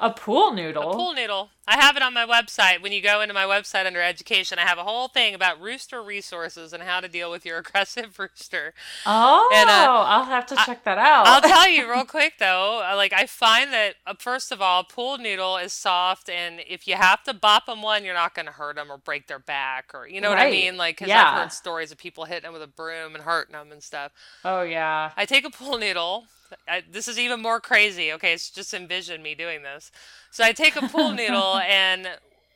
[0.00, 0.92] A pool noodle.
[0.92, 1.50] A pool noodle.
[1.66, 2.80] I have it on my website.
[2.80, 6.00] When you go into my website under education, I have a whole thing about rooster
[6.00, 8.74] resources and how to deal with your aggressive rooster.
[9.04, 11.26] Oh, and, uh, I'll have to check that out.
[11.26, 12.86] I'll tell you real quick though.
[12.88, 16.86] Uh, like I find that uh, first of all, pool noodle is soft, and if
[16.86, 19.40] you have to bop them one, you're not going to hurt them or break their
[19.40, 20.44] back or you know right.
[20.44, 20.76] what I mean.
[20.76, 21.32] Like because yeah.
[21.32, 24.12] I've heard stories of people hitting them with a broom and hurting them and stuff.
[24.44, 25.10] Oh yeah.
[25.16, 26.28] I take a pool noodle
[26.66, 28.12] I, this is even more crazy.
[28.12, 29.90] Okay, it's just envision me doing this.
[30.30, 32.08] So I take a pool noodle and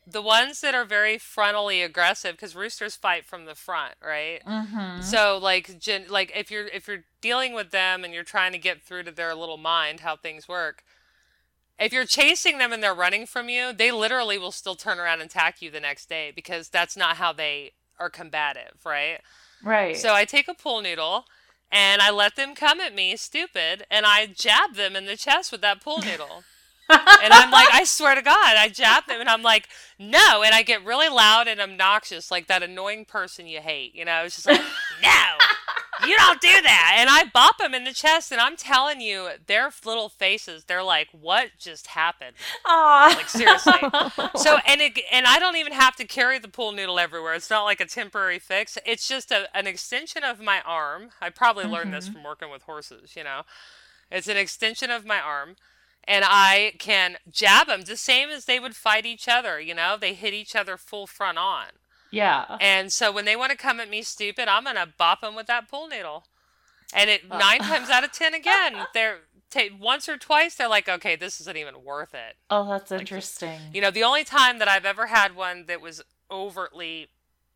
[0.07, 4.41] the ones that are very frontally aggressive because roosters fight from the front, right?
[4.47, 5.03] Mm-hmm.
[5.03, 8.59] So like, gen, like if you're if you're dealing with them and you're trying to
[8.59, 10.85] get through to their little mind how things work,
[11.79, 15.21] if you're chasing them and they're running from you, they literally will still turn around
[15.21, 19.21] and attack you the next day because that's not how they are combative, right?
[19.63, 19.97] Right.
[19.97, 21.27] So I take a pool noodle
[21.73, 25.51] and I let them come at me stupid and I jab them in the chest
[25.51, 26.45] with that pool noodle.
[26.91, 30.43] and I'm like, I swear to God, I jab them and I'm like, no.
[30.45, 33.95] And I get really loud and obnoxious, like that annoying person you hate.
[33.95, 34.61] You know, it's just like,
[35.03, 35.09] no
[36.07, 36.97] you don't do that.
[36.99, 40.83] And I bop them in the chest, and I'm telling you, their little faces, they're
[40.83, 42.37] like, what just happened?
[42.67, 43.15] Aww.
[43.15, 43.73] Like, seriously.
[44.37, 47.35] so, and it, and I don't even have to carry the pool noodle everywhere.
[47.35, 48.79] It's not like a temporary fix.
[48.85, 51.11] It's just a, an extension of my arm.
[51.21, 51.95] I probably learned mm-hmm.
[51.95, 53.43] this from working with horses, you know.
[54.11, 55.57] It's an extension of my arm
[56.05, 59.61] and I can jab them the same as they would fight each other.
[59.61, 61.67] You know, they hit each other full front on.
[62.13, 62.59] Yeah.
[62.61, 65.47] And so when they want to come at me stupid, I'm gonna bop them with
[65.49, 66.25] that pool noodle.
[66.95, 67.39] And it uh.
[67.39, 69.21] nine times out of ten again, they're
[69.51, 72.37] t- once or twice they're like, okay, this isn't even worth it.
[72.51, 73.59] Oh, that's interesting.
[73.73, 77.09] you know, the only time that I've ever had one that was overtly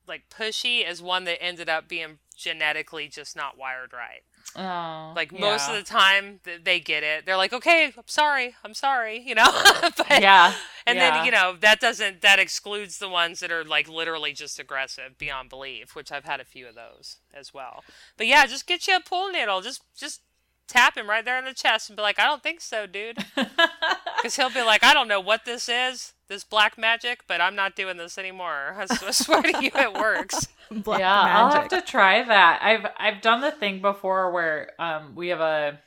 [0.09, 4.23] like pushy is one that ended up being genetically just not wired right.
[4.55, 5.41] Oh, like yeah.
[5.41, 7.27] most of the time they get it.
[7.27, 8.55] They're like, "Okay, I'm sorry.
[8.65, 9.51] I'm sorry," you know.
[9.97, 10.55] but, yeah.
[10.87, 11.17] And yeah.
[11.17, 15.19] then, you know, that doesn't that excludes the ones that are like literally just aggressive
[15.19, 17.85] beyond belief, which I've had a few of those as well.
[18.17, 19.61] But yeah, just get you a pool noodle.
[19.63, 20.21] Just just
[20.67, 23.25] tap him right there in the chest and be like, "I don't think so, dude."
[24.23, 27.55] Cuz he'll be like, "I don't know what this is." this black magic, but I'm
[27.55, 28.77] not doing this anymore.
[28.91, 30.49] I swear to you, it works.
[30.71, 31.37] Black yeah, magic.
[31.37, 32.61] I'll have to try that.
[32.63, 35.79] I've I've done the thing before where um we have a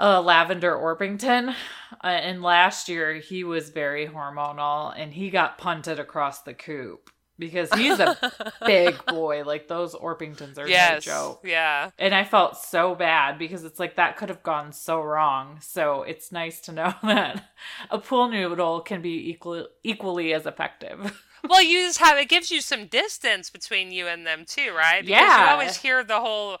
[0.00, 5.98] a lavender Orpington, uh, and last year he was very hormonal and he got punted
[5.98, 8.16] across the coop because he's a
[8.66, 9.44] big boy.
[9.44, 11.40] Like those Orpingtons are yes, no joke.
[11.44, 11.90] Yeah.
[11.98, 15.58] And I felt so bad because it's like that could have gone so wrong.
[15.60, 17.50] So it's nice to know that
[17.90, 21.22] a pool noodle can be equal, equally as effective.
[21.48, 25.02] well, you just have it gives you some distance between you and them too, right?
[25.02, 25.44] Because yeah.
[25.44, 26.58] you always hear the whole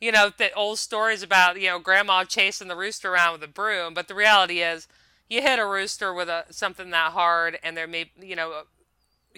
[0.00, 3.52] you know, the old stories about, you know, grandma chasing the rooster around with a
[3.52, 4.86] broom, but the reality is
[5.28, 8.62] you hit a rooster with a something that hard and there may, you know,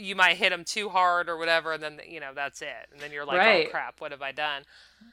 [0.00, 3.00] you might hit them too hard or whatever, and then you know that's it, and
[3.00, 3.66] then you're like, oh, right.
[3.66, 4.62] oh crap, what have I done?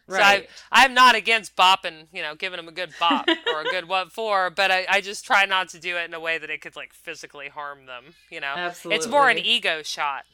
[0.07, 0.43] Right.
[0.43, 3.63] So I, I'm not against bopping, you know, giving them a good bop or a
[3.65, 6.37] good what for, but I, I just try not to do it in a way
[6.37, 8.15] that it could like physically harm them.
[8.29, 8.97] You know, Absolutely.
[8.97, 10.25] it's more an ego shot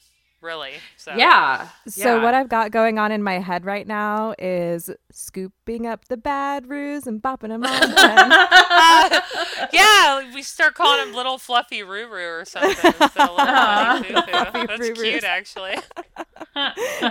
[0.44, 0.74] really.
[0.98, 1.70] So yeah.
[1.88, 2.24] So yeah.
[2.24, 6.70] what I've got going on in my head right now is scooping up the bad
[6.70, 7.72] roos and bopping them on.
[9.74, 12.94] yeah, we start calling them little fluffy roo roo or something.
[13.16, 15.76] That's cute, actually.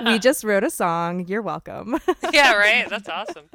[0.04, 1.26] we just wrote a song.
[1.26, 1.98] You're welcome.
[2.32, 2.88] yeah, right.
[2.88, 3.48] That's awesome.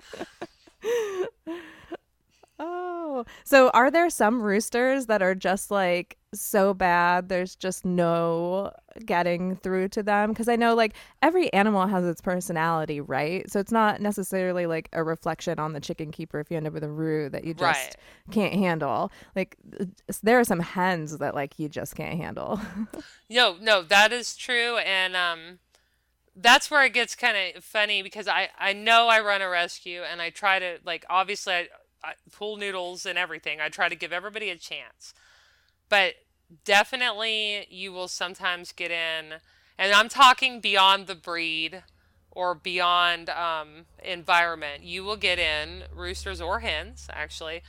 [2.60, 8.72] Oh, so are there some roosters that are just like so bad there's just no
[9.06, 10.30] getting through to them?
[10.30, 13.50] Because I know like every animal has its personality, right?
[13.50, 16.74] So it's not necessarily like a reflection on the chicken keeper if you end up
[16.74, 17.96] with a roo that you just right.
[18.32, 19.12] can't handle.
[19.36, 19.58] Like
[20.22, 22.60] there are some hens that like you just can't handle.
[23.30, 25.60] no, no, that is true, and um
[26.40, 30.02] that's where it gets kind of funny because I I know I run a rescue
[30.02, 33.60] and I try to like obviously I pool noodles and everything.
[33.60, 35.14] I try to give everybody a chance.
[35.90, 36.14] But
[36.66, 39.36] definitely you will sometimes get in,
[39.78, 41.84] and I'm talking beyond the breed
[42.32, 44.84] or beyond um, environment.
[44.84, 47.64] You will get in roosters or hens, actually,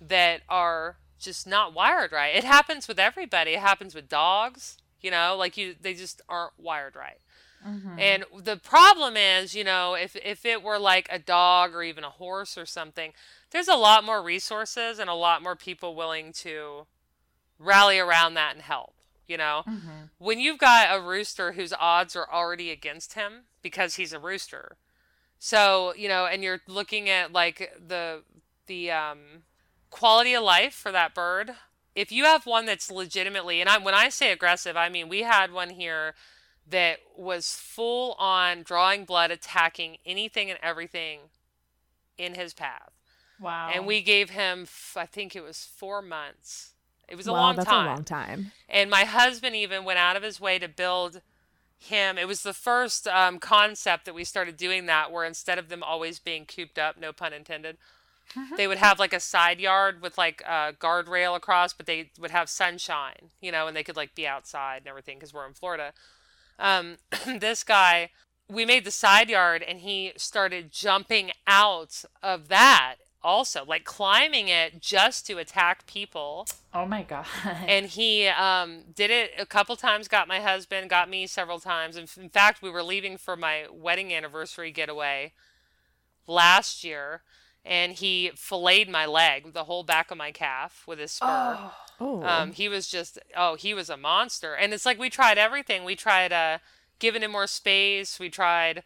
[0.00, 2.34] that are just not wired right.
[2.34, 3.52] It happens with everybody.
[3.52, 4.78] It happens with dogs.
[5.00, 7.18] You know, like you, they just aren't wired right.
[7.66, 7.98] Mm-hmm.
[7.98, 12.04] And the problem is, you know, if if it were like a dog or even
[12.04, 13.12] a horse or something,
[13.50, 16.86] there's a lot more resources and a lot more people willing to
[17.62, 18.94] rally around that and help.
[19.28, 20.06] You know, mm-hmm.
[20.18, 24.76] when you've got a rooster whose odds are already against him because he's a rooster,
[25.38, 28.22] so you know, and you're looking at like the
[28.66, 29.18] the um,
[29.90, 31.54] quality of life for that bird
[31.94, 35.22] if you have one that's legitimately, and I, when I say aggressive, I mean we
[35.22, 36.14] had one here
[36.68, 41.20] that was full on drawing blood, attacking anything and everything
[42.16, 42.92] in his path.
[43.40, 43.70] Wow.
[43.74, 46.71] And we gave him, I think it was four months.
[47.08, 47.86] It was a wow, long that's time.
[47.86, 48.52] a long time.
[48.68, 51.20] And my husband even went out of his way to build
[51.78, 52.16] him.
[52.16, 55.82] It was the first um, concept that we started doing that, where instead of them
[55.82, 57.76] always being cooped up, no pun intended,
[58.56, 62.30] they would have like a side yard with like a guardrail across, but they would
[62.30, 65.52] have sunshine, you know, and they could like be outside and everything because we're in
[65.52, 65.92] Florida.
[66.58, 66.96] Um,
[67.38, 68.10] this guy,
[68.48, 74.48] we made the side yard and he started jumping out of that also, like climbing
[74.48, 76.46] it just to attack people.
[76.74, 77.26] oh my god.
[77.66, 81.96] And he um, did it a couple times, got my husband, got me several times.
[81.96, 85.32] In, in fact, we were leaving for my wedding anniversary getaway
[86.26, 87.22] last year,
[87.64, 91.56] and he filleted my leg, the whole back of my calf, with his spur.
[91.60, 91.74] oh.
[92.00, 94.54] Oh, Um, he was just, oh, he was a monster.
[94.54, 95.84] And it's like we tried everything.
[95.84, 96.58] We tried uh,
[96.98, 98.18] giving him more space.
[98.18, 98.82] We tried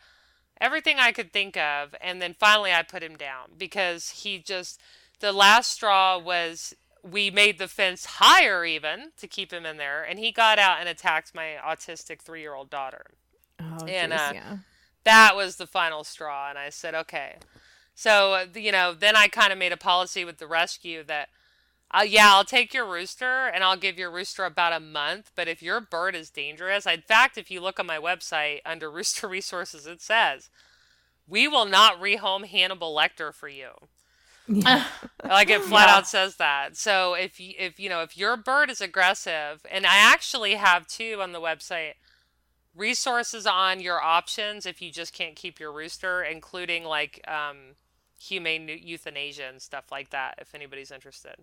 [0.60, 1.94] everything I could think of.
[2.00, 4.80] And then finally I put him down because he just,
[5.20, 10.02] the last straw was we made the fence higher even to keep him in there.
[10.02, 13.06] And he got out and attacked my autistic three year old daughter
[13.60, 14.56] oh, and, geez, uh, yeah.
[15.04, 17.36] that was the final straw and i said okay
[17.94, 21.28] so uh, you know then i kind of made a policy with the rescue that
[21.92, 25.48] uh, yeah i'll take your rooster and i'll give your rooster about a month but
[25.48, 29.28] if your bird is dangerous in fact if you look on my website under rooster
[29.28, 30.50] resources it says
[31.28, 33.70] we will not rehome hannibal lecter for you
[34.48, 34.84] Yeah.
[35.28, 35.96] like it flat Yeah.
[35.96, 36.76] out says that.
[36.76, 40.86] So if you, if you know if your bird is aggressive, and I actually have
[40.86, 41.94] two on the website
[42.74, 47.76] resources on your options if you just can't keep your rooster, including like um,
[48.20, 50.36] humane euthanasia and stuff like that.
[50.40, 51.36] If anybody's interested,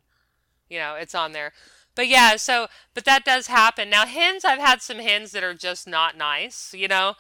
[0.74, 1.54] you know it's on there.
[1.96, 3.90] But yeah, so but that does happen.
[3.90, 6.74] Now hens, I've had some hens that are just not nice.
[6.74, 7.14] You know,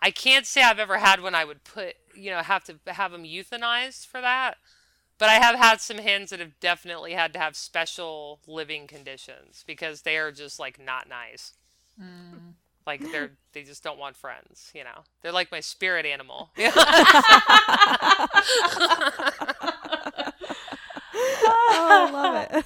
[0.00, 3.12] I can't say I've ever had one I would put you know have to have
[3.12, 4.56] them euthanized for that.
[5.18, 9.64] But I have had some hens that have definitely had to have special living conditions
[9.66, 11.54] because they are just like not nice.
[12.00, 12.54] Mm.
[12.86, 15.04] Like they're they just don't want friends, you know.
[15.22, 16.50] They're like my spirit animal.
[21.76, 22.64] oh, I love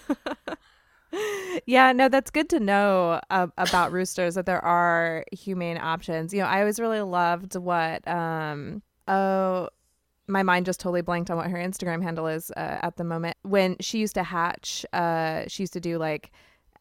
[1.12, 1.62] it.
[1.66, 6.32] yeah, no, that's good to know uh, about roosters that there are humane options.
[6.32, 9.68] You know, I always really loved what um oh
[10.28, 13.36] my mind just totally blanked on what her Instagram handle is uh, at the moment.
[13.42, 16.30] When she used to hatch, uh, she used to do like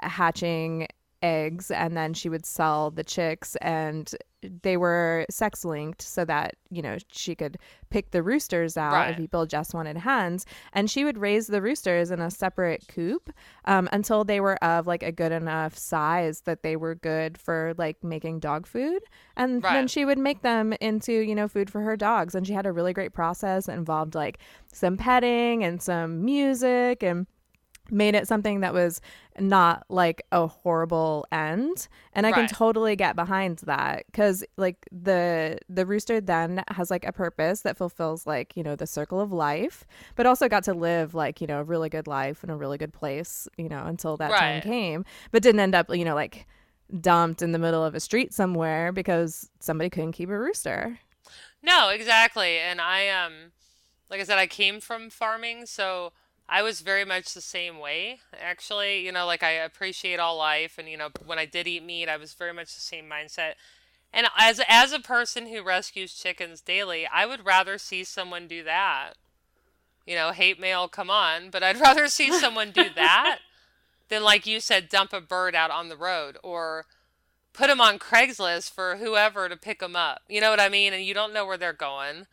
[0.01, 0.87] hatching
[1.21, 6.55] eggs and then she would sell the chicks and they were sex linked so that
[6.69, 7.57] you know she could
[7.89, 9.11] pick the roosters out Right.
[9.11, 13.31] if people just wanted hens and she would raise the roosters in a separate coop
[13.65, 17.73] um, until they were of like a good enough size that they were good for
[17.77, 19.01] like making dog food.
[19.35, 22.33] And then she would make them into you know food for her dogs.
[22.35, 24.39] And she had a really great process that involved like
[24.71, 27.27] some petting and some music and
[27.91, 29.01] made it something that was
[29.39, 31.87] not like a horrible end.
[32.13, 37.05] And i can totally get behind that because like the the rooster then has like
[37.05, 40.73] a purpose that fulfills like you know the circle of life but also got to
[40.73, 43.85] live like you know a really good life in a really good place you know
[43.85, 46.45] until that time came but didn't end up you know like
[46.99, 50.99] dumped in the middle of a street somewhere because somebody couldn't keep a rooster.
[51.61, 52.57] No, exactly.
[52.57, 53.51] And I um
[54.09, 56.13] like I said I came from farming, so
[56.49, 59.05] I was very much the same way, actually.
[59.05, 62.09] You know, like I appreciate all life and you know, when I did eat meat,
[62.09, 63.53] I was very much the same mindset.
[64.11, 68.63] And as as a person who rescues chickens daily, I would rather see someone do
[68.63, 69.13] that.
[70.05, 73.39] You know, hate mail, come on, but I'd rather see someone do that
[74.09, 76.85] than like you said dump a bird out on the road or
[77.53, 80.21] put them on Craigslist for whoever to pick them up.
[80.27, 80.93] You know what I mean?
[80.93, 82.25] And you don't know where they're going.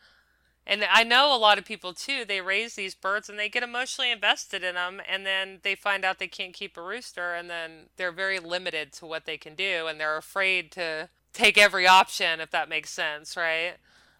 [0.69, 3.63] And I know a lot of people too, they raise these birds and they get
[3.63, 7.49] emotionally invested in them and then they find out they can't keep a rooster and
[7.49, 11.87] then they're very limited to what they can do and they're afraid to take every
[11.87, 13.75] option if that makes sense, right?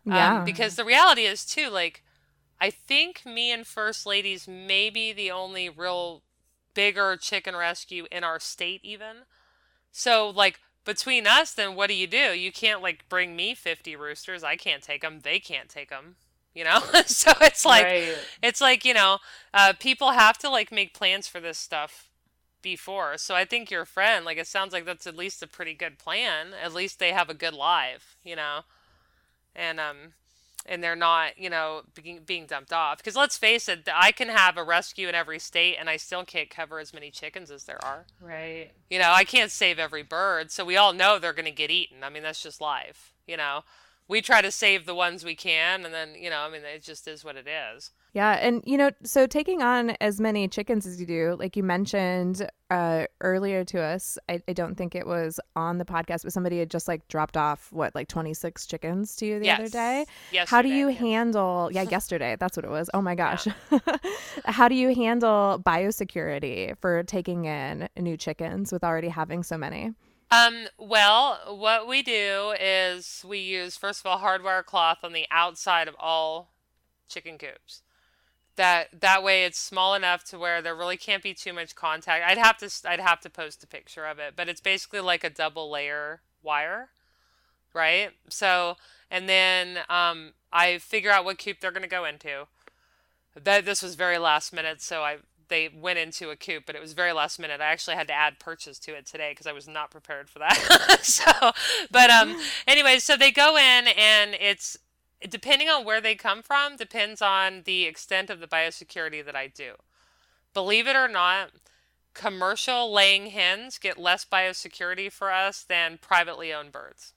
[0.05, 2.03] yeah Um, because the reality is too, like,
[2.62, 6.23] I think me and First Ladies may be the only real
[6.73, 9.25] bigger chicken rescue in our state, even.
[9.91, 12.33] So, like, between us, then what do you do?
[12.33, 14.43] You can't like bring me fifty roosters.
[14.43, 15.19] I can't take them.
[15.21, 16.15] They can't take them.
[16.58, 16.79] You know.
[17.05, 18.17] so it's like right.
[18.41, 19.19] it's like you know,
[19.53, 22.10] uh, people have to like make plans for this stuff
[22.62, 23.17] before.
[23.17, 25.99] So I think your friend, like, it sounds like that's at least a pretty good
[25.99, 26.47] plan.
[26.62, 28.62] At least they have a good life, you know.
[29.55, 30.13] And um,
[30.67, 32.97] and they're not, you know, being, being dumped off.
[32.97, 36.25] Because let's face it, I can have a rescue in every state and I still
[36.25, 38.05] can't cover as many chickens as there are.
[38.19, 38.71] Right.
[38.89, 40.51] You know, I can't save every bird.
[40.51, 42.03] So we all know they're going to get eaten.
[42.03, 43.63] I mean, that's just life, you know.
[44.08, 46.83] We try to save the ones we can and then, you know, I mean, it
[46.83, 47.91] just is what it is.
[48.17, 51.62] Yeah, and you know, so taking on as many chickens as you do, like you
[51.62, 56.33] mentioned uh, earlier to us, I, I, don't think it was on the podcast, but
[56.33, 59.60] somebody had just like dropped off what like twenty six chickens to you the yes.
[59.60, 60.05] other day.
[60.31, 60.97] Yesterday, How do you yeah.
[60.97, 61.69] handle?
[61.71, 62.35] Yeah, yesterday.
[62.39, 62.89] That's what it was.
[62.91, 63.47] Oh my gosh.
[63.71, 63.79] Yeah.
[64.45, 69.93] How do you handle biosecurity for taking in new chickens with already having so many?
[70.30, 75.25] Um, well, what we do is we use first of all hardware cloth on the
[75.32, 76.52] outside of all
[77.08, 77.82] chicken coops
[78.58, 82.25] that that way it's small enough to where there really can't be too much contact.
[82.28, 85.23] I'd have to I'd have to post a picture of it, but it's basically like
[85.23, 86.90] a double layer wire,
[87.73, 88.12] right?
[88.30, 88.75] So
[89.10, 92.48] and then um, I figure out what coop they're to go into.
[93.42, 95.17] That this was very last minute, so I
[95.50, 97.62] they went into a coop, but it was very last minute.
[97.62, 100.39] I actually had to add purchase to it today because I was not prepared for
[100.39, 101.00] that.
[101.02, 101.52] so,
[101.91, 102.37] but um,
[102.67, 104.77] anyway, so they go in and it's
[105.27, 109.48] depending on where they come from, depends on the extent of the biosecurity that I
[109.48, 109.73] do.
[110.54, 111.52] Believe it or not,
[112.13, 117.13] commercial laying hens get less biosecurity for us than privately owned birds.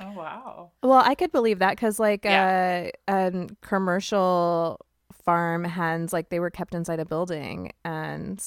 [0.00, 0.70] Oh wow.
[0.82, 2.90] Well, I could believe that because like yeah.
[3.06, 4.84] uh, um, commercial
[5.24, 8.44] farm hens, like they were kept inside a building and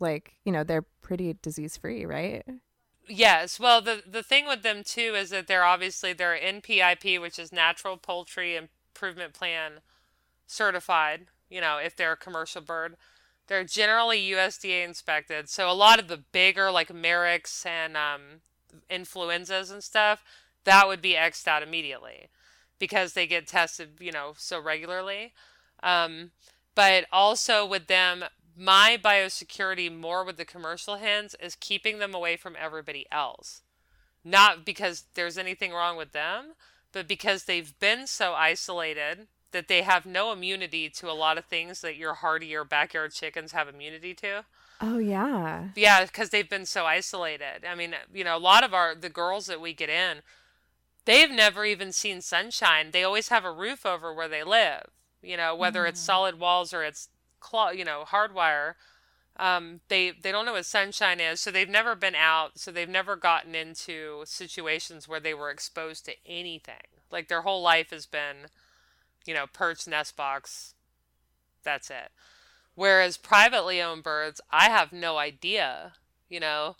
[0.00, 2.44] like you know they're pretty disease free, right?
[3.08, 3.60] Yes.
[3.60, 7.52] Well, the the thing with them too is that they're obviously they're NPIP, which is
[7.52, 9.80] Natural Poultry Improvement Plan
[10.46, 11.26] certified.
[11.50, 12.96] You know, if they're a commercial bird,
[13.46, 15.48] they're generally USDA inspected.
[15.48, 18.40] So a lot of the bigger like Marek's and um,
[18.88, 20.24] influenzas and stuff,
[20.64, 22.28] that would be xed out immediately
[22.78, 25.32] because they get tested, you know, so regularly.
[25.84, 26.30] Um,
[26.74, 28.24] but also with them,
[28.56, 33.62] my biosecurity more with the commercial hens is keeping them away from everybody else.
[34.24, 36.54] Not because there's anything wrong with them,
[36.92, 41.44] but because they've been so isolated that they have no immunity to a lot of
[41.44, 44.44] things that your hardier backyard chickens have immunity to.
[44.80, 45.68] Oh yeah.
[45.76, 47.64] Yeah, because they've been so isolated.
[47.68, 50.18] I mean, you know, a lot of our the girls that we get in,
[51.04, 52.90] they've never even seen sunshine.
[52.90, 54.86] They always have a roof over where they live.
[55.24, 55.88] You know, whether mm.
[55.88, 57.08] it's solid walls or it's
[57.40, 58.74] claw, you know, hardwire.
[59.36, 62.88] Um, they they don't know what sunshine is, so they've never been out, so they've
[62.88, 66.86] never gotten into situations where they were exposed to anything.
[67.10, 68.48] Like their whole life has been,
[69.26, 70.74] you know, perch nest box.
[71.64, 72.10] That's it.
[72.74, 75.92] Whereas privately owned birds, I have no idea.
[76.28, 76.76] You know,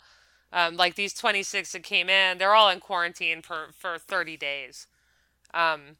[0.51, 4.87] um, like these 26 that came in, they're all in quarantine for for 30 days,
[5.53, 5.97] um,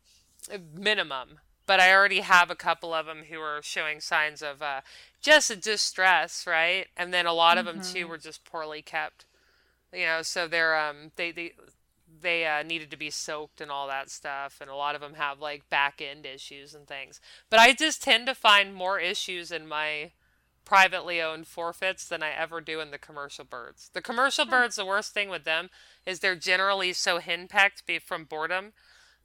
[0.73, 4.81] minimum but I already have a couple of them who are showing signs of uh,
[5.21, 6.87] just a distress, right?
[6.95, 7.79] And then a lot of mm-hmm.
[7.79, 9.25] them too were just poorly kept,
[9.93, 10.21] you know.
[10.21, 11.53] So they're um they they
[12.21, 15.15] they uh, needed to be soaked and all that stuff, and a lot of them
[15.15, 17.19] have like back end issues and things.
[17.49, 20.11] But I just tend to find more issues in my
[20.65, 23.91] privately owned forfeits than I ever do in the commercial birds.
[23.93, 25.69] The commercial birds, the worst thing with them
[26.05, 28.73] is they're generally so henpecked be from boredom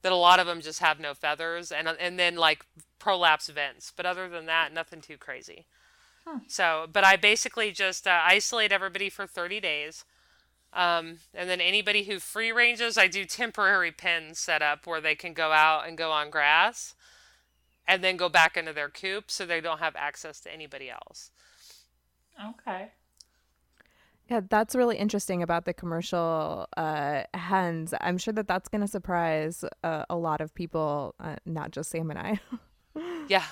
[0.02, 2.64] that a lot of them just have no feathers and and then like
[2.98, 3.92] prolapse vents.
[3.94, 5.66] But other than that, nothing too crazy.
[6.26, 6.40] Huh.
[6.46, 10.04] So, but I basically just uh, isolate everybody for 30 days.
[10.72, 15.14] Um, and then anybody who free ranges, I do temporary pens set up where they
[15.14, 16.94] can go out and go on grass
[17.88, 21.30] and then go back into their coop so they don't have access to anybody else.
[22.40, 22.90] Okay.
[24.30, 27.92] Yeah, that's really interesting about the commercial uh, hens.
[28.00, 31.90] I'm sure that that's going to surprise uh, a lot of people, uh, not just
[31.90, 32.40] Sam and I.
[33.28, 33.42] yeah.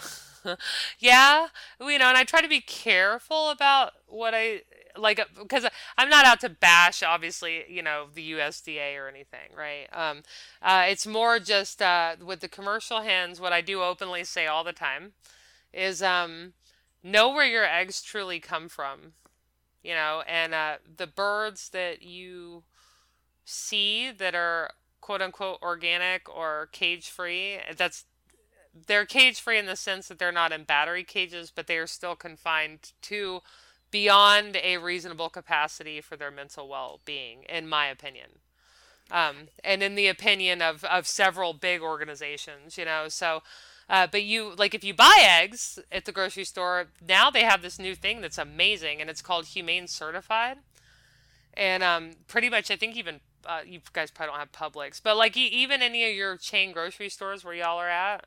[1.00, 1.48] yeah.
[1.80, 4.62] You know, and I try to be careful about what I
[4.96, 5.66] like because
[5.96, 9.88] I'm not out to bash, obviously, you know, the USDA or anything, right?
[9.92, 10.22] Um,
[10.62, 14.62] uh, it's more just uh, with the commercial hens, what I do openly say all
[14.62, 15.14] the time
[15.72, 16.52] is um,
[17.02, 19.14] know where your eggs truly come from
[19.82, 22.64] you know, and uh, the birds that you
[23.44, 24.70] see that are
[25.00, 28.04] quote unquote organic or cage free, that's
[28.86, 31.86] they're cage free in the sense that they're not in battery cages, but they are
[31.86, 33.40] still confined to
[33.90, 38.30] beyond a reasonable capacity for their mental well being, in my opinion.
[39.10, 43.42] Um, and in the opinion of, of several big organizations, you know, so
[43.88, 47.62] uh, but you like if you buy eggs at the grocery store now they have
[47.62, 50.58] this new thing that's amazing and it's called humane certified
[51.54, 55.16] and um, pretty much i think even uh, you guys probably don't have Publix, but
[55.16, 58.26] like even any of your chain grocery stores where y'all are at,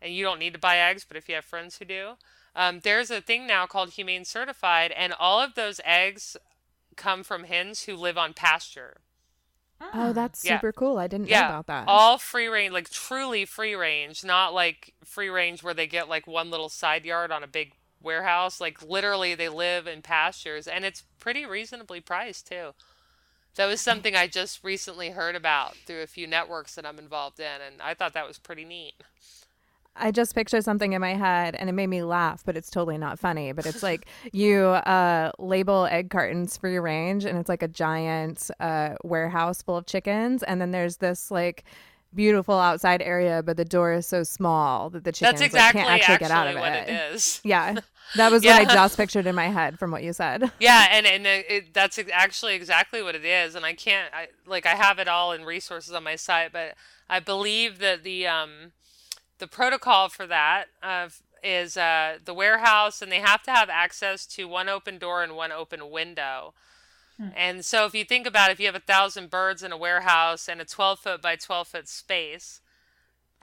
[0.00, 2.12] and you don't need to buy eggs, but if you have friends who do,
[2.56, 6.36] um, there's a thing now called Humane Certified, and all of those eggs
[6.96, 8.98] come from hens who live on pasture.
[9.92, 10.12] Oh, ah.
[10.12, 10.62] that's Yeah.
[10.62, 10.98] super cool.
[10.98, 11.88] I didn't Yeah, know about that.
[11.88, 16.26] All free range, like truly free range, not like free range where they get like
[16.26, 18.60] one little side yard on a big warehouse.
[18.60, 22.74] Like literally, they live in pastures, and it's pretty reasonably priced too.
[23.56, 27.40] That was something I just recently heard about through a few networks that I'm involved
[27.40, 28.94] in, and I thought that was pretty neat.
[29.94, 32.98] I just pictured something in my head and it made me laugh, but it's totally
[32.98, 33.52] not funny.
[33.52, 38.50] But it's like you uh, label egg cartons free range and it's like a giant
[38.58, 40.42] uh, warehouse full of chickens.
[40.42, 41.64] And then there's this like
[42.14, 45.88] beautiful outside area, but the door is so small that the chickens That's like, can't
[45.88, 46.88] actually, get out of what it.
[46.88, 47.40] it is.
[47.44, 47.76] Yeah.
[48.16, 50.50] That was what I just pictured in my head from what you said.
[50.60, 53.54] Yeah, and and it, that's actually exactly what it is.
[53.54, 56.74] And I can't, I like, I have it all in resources on my site, but
[57.08, 58.72] I believe that the um,
[59.42, 61.08] the protocol for that uh,
[61.42, 65.34] is uh, the warehouse, and they have to have access to one open door and
[65.34, 66.54] one open window.
[67.36, 69.76] And so, if you think about it, if you have a thousand birds in a
[69.76, 72.60] warehouse and a 12 foot by 12 foot space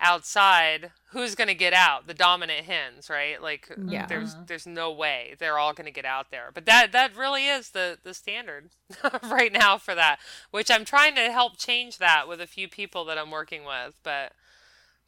[0.02, 2.08] outside, who's going to get out?
[2.08, 3.41] The dominant hens, right?
[3.41, 4.06] Like, Yeah.
[4.06, 6.52] there's there's no way they're all going to get out there.
[6.54, 8.70] But that that really is the the standard
[9.24, 10.20] right now for that,
[10.52, 14.00] which I'm trying to help change that with a few people that I'm working with.
[14.04, 14.34] But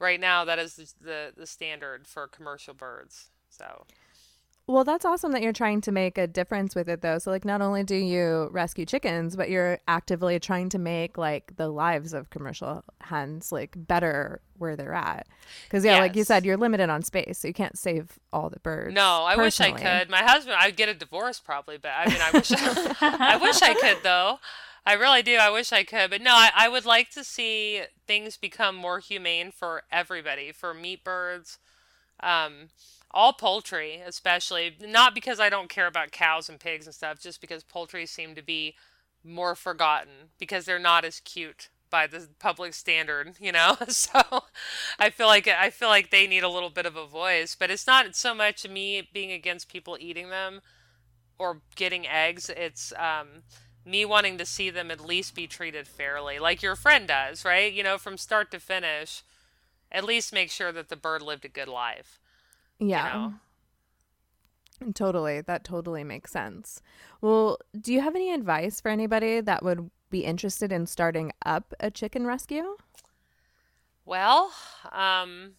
[0.01, 3.29] right now, that is the the, the standard for commercial birds.
[3.49, 3.85] So.
[4.67, 7.17] Well, that's awesome that you're trying to make a difference with it, though.
[7.17, 11.55] So, like, not only do you rescue chickens, but you're actively trying to make like
[11.57, 15.27] the lives of commercial hens like better where they're at.
[15.65, 18.59] Because, yeah, like you said, you're limited on space, so you can't save all the
[18.59, 18.93] birds.
[18.93, 20.09] No, I wish I could.
[20.09, 22.51] My husband, I'd get a divorce probably, but I mean, I wish,
[23.01, 24.39] I wish I could though.
[24.85, 25.35] I really do.
[25.35, 28.99] I wish I could, but no, I, I would like to see things become more
[28.99, 31.59] humane for everybody, for meat birds,
[32.21, 32.69] um,
[33.11, 34.75] all poultry, especially.
[34.81, 38.33] Not because I don't care about cows and pigs and stuff, just because poultry seem
[38.35, 38.75] to be
[39.23, 43.77] more forgotten because they're not as cute by the public standard, you know.
[43.89, 44.21] So
[44.97, 47.69] I feel like I feel like they need a little bit of a voice, but
[47.69, 50.61] it's not so much me being against people eating them
[51.37, 52.49] or getting eggs.
[52.49, 53.43] It's um,
[53.85, 57.71] me wanting to see them at least be treated fairly, like your friend does, right?
[57.71, 59.23] You know, from start to finish.
[59.91, 62.19] At least make sure that the bird lived a good life.
[62.79, 63.33] Yeah.
[64.81, 64.93] know?
[64.93, 65.41] Totally.
[65.41, 66.81] That totally makes sense.
[67.19, 71.73] Well, do you have any advice for anybody that would be interested in starting up
[71.79, 72.77] a chicken rescue?
[74.05, 74.51] Well,
[74.91, 75.53] um,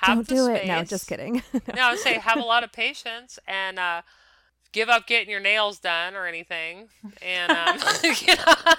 [0.00, 0.66] have Don't do it.
[0.66, 1.42] No, just kidding.
[1.74, 4.02] no, I would say have a lot of patience and uh,
[4.72, 6.88] give up getting your nails done or anything,
[7.22, 8.72] and um, you know,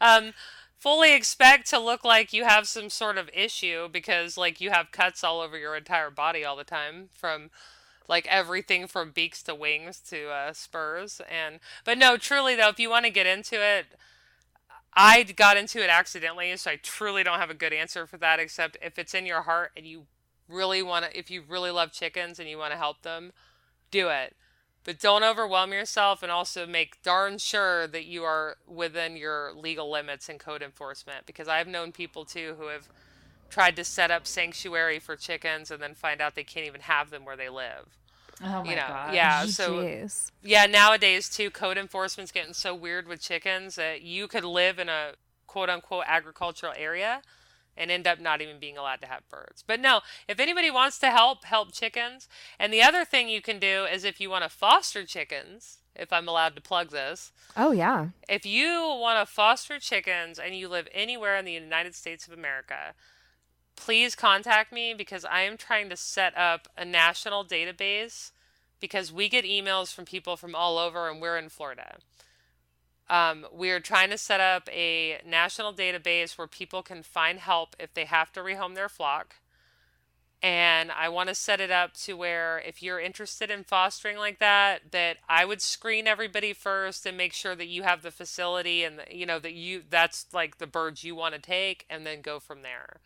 [0.00, 0.32] um,
[0.78, 4.92] fully expect to look like you have some sort of issue because like you have
[4.92, 7.50] cuts all over your entire body all the time from
[8.08, 11.20] like everything from beaks to wings to uh, spurs.
[11.30, 13.86] And but no truly though if you want to get into it
[14.96, 18.40] i got into it accidentally so i truly don't have a good answer for that
[18.40, 20.06] except if it's in your heart and you
[20.48, 23.32] really want to if you really love chickens and you want to help them
[23.90, 24.34] do it
[24.86, 29.90] but don't overwhelm yourself and also make darn sure that you are within your legal
[29.90, 32.88] limits and code enforcement because i've known people too who have
[33.50, 37.10] tried to set up sanctuary for chickens and then find out they can't even have
[37.10, 37.98] them where they live
[38.42, 39.14] Oh my you know god.
[39.14, 40.30] yeah so Jeez.
[40.42, 44.88] yeah, nowadays too, code enforcement's getting so weird with chickens that you could live in
[44.88, 45.12] a
[45.46, 47.22] quote unquote agricultural area
[47.76, 49.62] and end up not even being allowed to have birds.
[49.66, 52.28] But no, if anybody wants to help, help chickens.
[52.58, 56.12] And the other thing you can do is if you want to foster chickens, if
[56.12, 58.08] I'm allowed to plug this, Oh, yeah.
[58.28, 58.68] if you
[59.00, 62.94] want to foster chickens and you live anywhere in the United States of America,
[63.76, 68.30] please contact me because I am trying to set up a national database
[68.80, 71.96] because we get emails from people from all over and we're in Florida.
[73.08, 77.94] Um, we're trying to set up a national database where people can find help if
[77.94, 79.36] they have to rehome their flock.
[80.42, 84.38] And I want to set it up to where if you're interested in fostering like
[84.38, 88.84] that, that I would screen everybody first and make sure that you have the facility
[88.84, 92.20] and you know that you that's like the birds you want to take and then
[92.20, 93.00] go from there.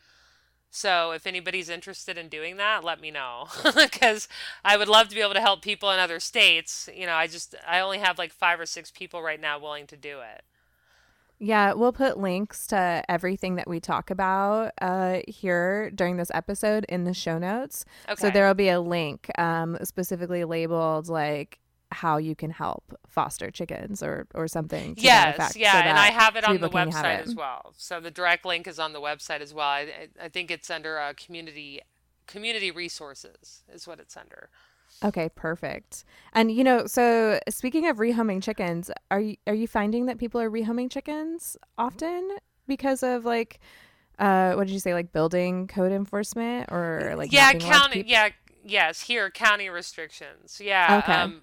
[0.71, 4.29] So if anybody's interested in doing that, let me know because
[4.65, 6.89] I would love to be able to help people in other states.
[6.95, 9.87] You know, I just I only have like 5 or 6 people right now willing
[9.89, 10.43] to do it.
[11.43, 16.85] Yeah, we'll put links to everything that we talk about uh, here during this episode
[16.89, 17.87] in the show notes.
[18.11, 18.21] Okay.
[18.21, 21.59] So there will be a link um, specifically labeled like
[21.93, 24.95] how you can help foster chickens or or something.
[24.99, 27.35] Yes, effect, yeah, so and I have it on the people can have website as
[27.35, 27.75] well.
[27.77, 29.69] So the direct link is on the website as well.
[29.69, 31.81] I, I think it's under uh, community
[32.27, 34.51] community resources is what it's under.
[35.03, 36.05] Okay, perfect.
[36.33, 40.41] And you know, so speaking of rehoming chickens, are you are you finding that people
[40.41, 42.37] are rehoming chickens often
[42.67, 43.59] because of like
[44.19, 47.79] uh what did you say like building code enforcement or like yeah, not being allowed
[47.79, 48.05] to county.
[48.07, 48.29] Yeah,
[48.65, 50.61] yes, here county restrictions.
[50.63, 51.15] Yeah, Okay.
[51.15, 51.43] um,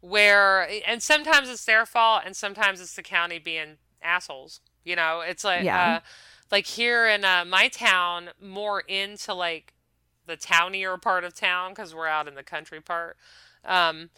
[0.00, 4.60] where and sometimes it's their fault, and sometimes it's the county being assholes.
[4.84, 5.96] You know, it's like Yeah.
[5.96, 6.00] uh,
[6.50, 9.74] like here in uh, my town, more into like
[10.26, 13.16] the townier part of town because we're out in the country part.
[13.64, 14.10] Um,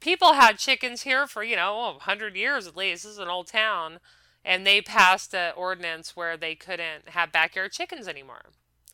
[0.00, 3.04] people had chickens here for you know a hundred years at least.
[3.04, 3.98] This is an old town,
[4.44, 8.50] and they passed an ordinance where they couldn't have backyard chickens anymore,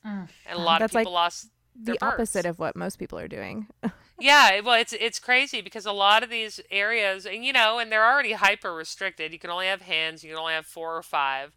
[0.07, 0.29] Mm.
[0.47, 2.03] and a lot That's of like people lost the birds.
[2.03, 3.67] opposite of what most people are doing.
[4.21, 7.91] Yeah, well, it's it's crazy because a lot of these areas, and you know, and
[7.91, 9.33] they're already hyper restricted.
[9.33, 10.25] You can only have hens.
[10.25, 11.53] You can only have four or five.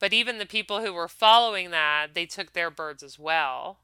[0.00, 3.78] But even the people who were following that, they took their birds as well,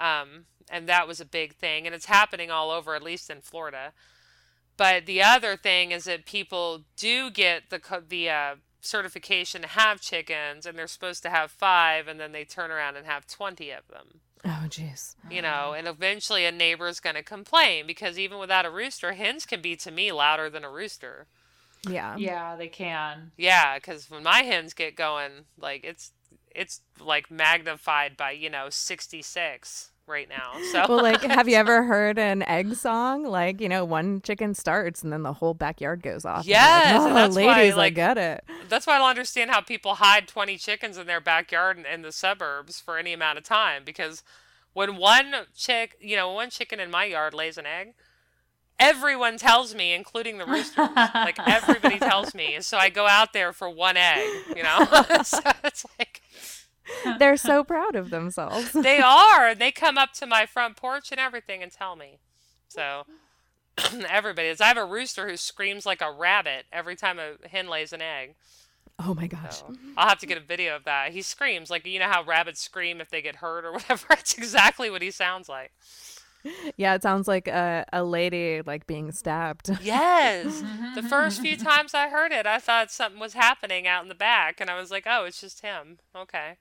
[0.00, 1.86] um, and that was a big thing.
[1.86, 3.92] And it's happening all over, at least in Florida.
[4.76, 10.00] But the other thing is that people do get the the uh, certification to have
[10.00, 13.70] chickens, and they're supposed to have five, and then they turn around and have twenty
[13.70, 15.16] of them oh jeez.
[15.30, 19.46] you know, and eventually a neighbor's going to complain because even without a rooster, hens
[19.46, 21.26] can be to me louder than a rooster.
[21.88, 22.16] Yeah.
[22.16, 23.32] Yeah, they can.
[23.36, 26.12] Yeah, because when my hens get going, like it's
[26.54, 30.52] it's like magnified by you know sixty six right now.
[30.72, 33.24] So Well, like, have you ever heard an egg song?
[33.24, 36.46] Like, you know, one chicken starts and then the whole backyard goes off.
[36.46, 38.44] Yes, like, oh, that's why, ladies, I like- get it.
[38.68, 42.02] that's why I don't understand how people hide twenty chickens in their backyard in, in
[42.02, 44.22] the suburbs for any amount of time because
[44.72, 47.94] when one chick, you know, one chicken in my yard lays an egg.
[48.80, 50.88] Everyone tells me, including the roosters.
[50.96, 52.56] like everybody tells me.
[52.60, 54.84] So I go out there for one egg, you know?
[55.22, 56.20] so it's like
[57.18, 58.72] They're so proud of themselves.
[58.74, 59.54] they are.
[59.54, 62.18] They come up to my front porch and everything and tell me.
[62.68, 63.04] So
[64.08, 64.60] everybody is.
[64.60, 68.02] I have a rooster who screams like a rabbit every time a hen lays an
[68.02, 68.34] egg.
[68.98, 69.58] Oh my gosh.
[69.58, 71.10] So I'll have to get a video of that.
[71.12, 74.06] He screams like you know how rabbits scream if they get hurt or whatever.
[74.10, 75.72] It's exactly what he sounds like.
[76.76, 79.70] Yeah, it sounds like a, a lady like being stabbed.
[79.82, 80.46] Yes.
[80.46, 81.66] Mm-hmm, the first few mm-hmm.
[81.66, 84.80] times I heard it, I thought something was happening out in the back, and I
[84.80, 86.56] was like, "Oh, it's just him." Okay.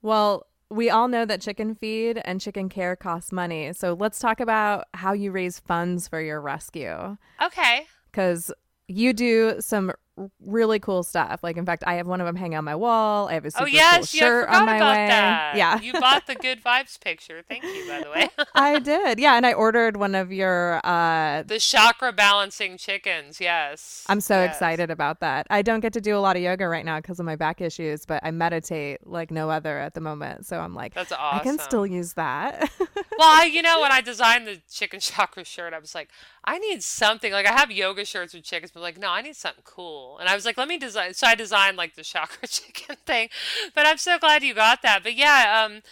[0.00, 3.72] Well, we all know that chicken feed and chicken care costs money.
[3.72, 7.16] So let's talk about how you raise funds for your rescue.
[7.42, 7.86] Okay.
[8.10, 8.52] Because
[8.88, 9.98] you do some r-
[10.40, 11.40] really cool stuff.
[11.42, 13.28] Like, in fact, I have one of them hanging on my wall.
[13.28, 15.06] I have a super oh yes, cool shirt forgot on my about way.
[15.08, 15.56] that.
[15.56, 15.80] Yeah.
[15.80, 17.42] You bought the good vibes picture.
[17.48, 18.28] Thank you, by the way.
[18.54, 19.18] I did.
[19.18, 19.34] Yeah.
[19.36, 23.40] And I ordered one of your uh, the chakra balancing chickens.
[23.40, 24.04] Yes.
[24.08, 24.54] I'm so Yes.
[24.56, 25.46] excited about that.
[25.50, 27.60] I don't get to do a lot of yoga right now because of my back
[27.60, 30.46] issues, but I meditate like no other at the moment.
[30.46, 31.40] So I'm like, That's awesome.
[31.40, 32.70] I can still use that.
[33.18, 36.10] Well, I, you know, when I designed the chicken chakra shirt, I was like,
[36.44, 37.32] I need something.
[37.32, 40.05] Like, I have yoga shirts with chickens, but like, no, I need something cool.
[40.18, 41.14] And I was like, let me design.
[41.14, 43.28] So I designed like the chakra chicken thing.
[43.74, 45.02] But I'm so glad you got that.
[45.02, 45.82] But yeah, um,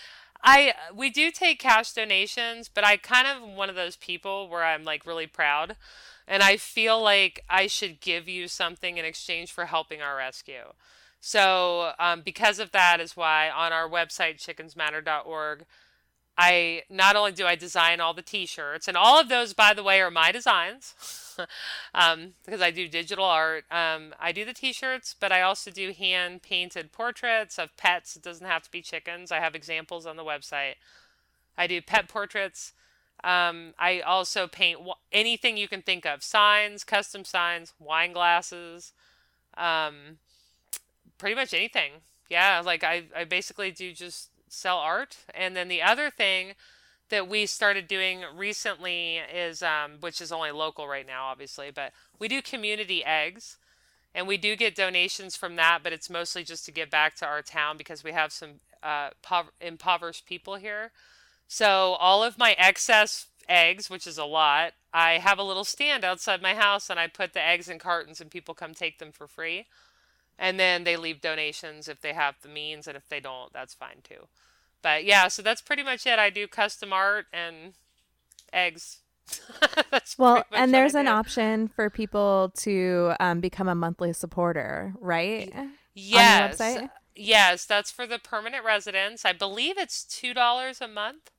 [0.42, 4.64] I we do take cash donations, but I kind of one of those people where
[4.64, 5.76] I'm like really proud,
[6.28, 10.72] and I feel like I should give you something in exchange for helping our rescue.
[11.20, 15.64] So um, because of that is why on our website chickensmatter.org
[16.36, 19.84] I not only do I design all the T-shirts, and all of those, by the
[19.84, 21.36] way, are my designs,
[21.94, 23.64] um, because I do digital art.
[23.70, 28.16] Um, I do the T-shirts, but I also do hand-painted portraits of pets.
[28.16, 29.30] It doesn't have to be chickens.
[29.30, 30.74] I have examples on the website.
[31.56, 32.72] I do pet portraits.
[33.22, 38.92] Um, I also paint w- anything you can think of: signs, custom signs, wine glasses,
[39.56, 40.18] um,
[41.16, 41.92] pretty much anything.
[42.28, 45.18] Yeah, like I, I basically do just sell art.
[45.34, 46.54] And then the other thing
[47.10, 51.92] that we started doing recently is, um, which is only local right now, obviously, but
[52.18, 53.56] we do community eggs.
[54.14, 57.26] And we do get donations from that, but it's mostly just to give back to
[57.26, 60.92] our town because we have some uh, pov- impoverished people here.
[61.48, 66.04] So all of my excess eggs, which is a lot, I have a little stand
[66.04, 69.10] outside my house and I put the eggs in cartons and people come take them
[69.10, 69.66] for free.
[70.38, 73.74] And then they leave donations if they have the means, and if they don't, that's
[73.74, 74.26] fine too.
[74.82, 76.18] But yeah, so that's pretty much it.
[76.18, 77.74] I do custom art and
[78.52, 78.98] eggs.
[79.90, 84.92] that's well, much and there's an option for people to um, become a monthly supporter,
[85.00, 85.52] right?
[85.94, 86.58] Yes.
[86.58, 86.90] website?
[87.16, 89.24] Yes, that's for the permanent residents.
[89.24, 91.30] I believe it's two dollars a month.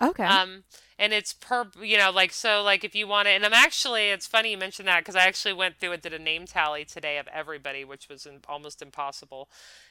[0.00, 0.24] Okay.
[0.24, 0.64] Um,
[0.98, 4.10] and it's per, you know, like, so, like, if you want it, and I'm actually,
[4.10, 6.84] it's funny you mentioned that because I actually went through and did a name tally
[6.84, 9.48] today of everybody, which was in, almost impossible.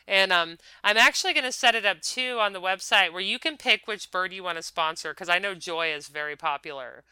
[0.08, 3.38] And um, I'm actually going to set it up too on the website where you
[3.38, 7.04] can pick which bird you want to sponsor because I know Joy is very popular.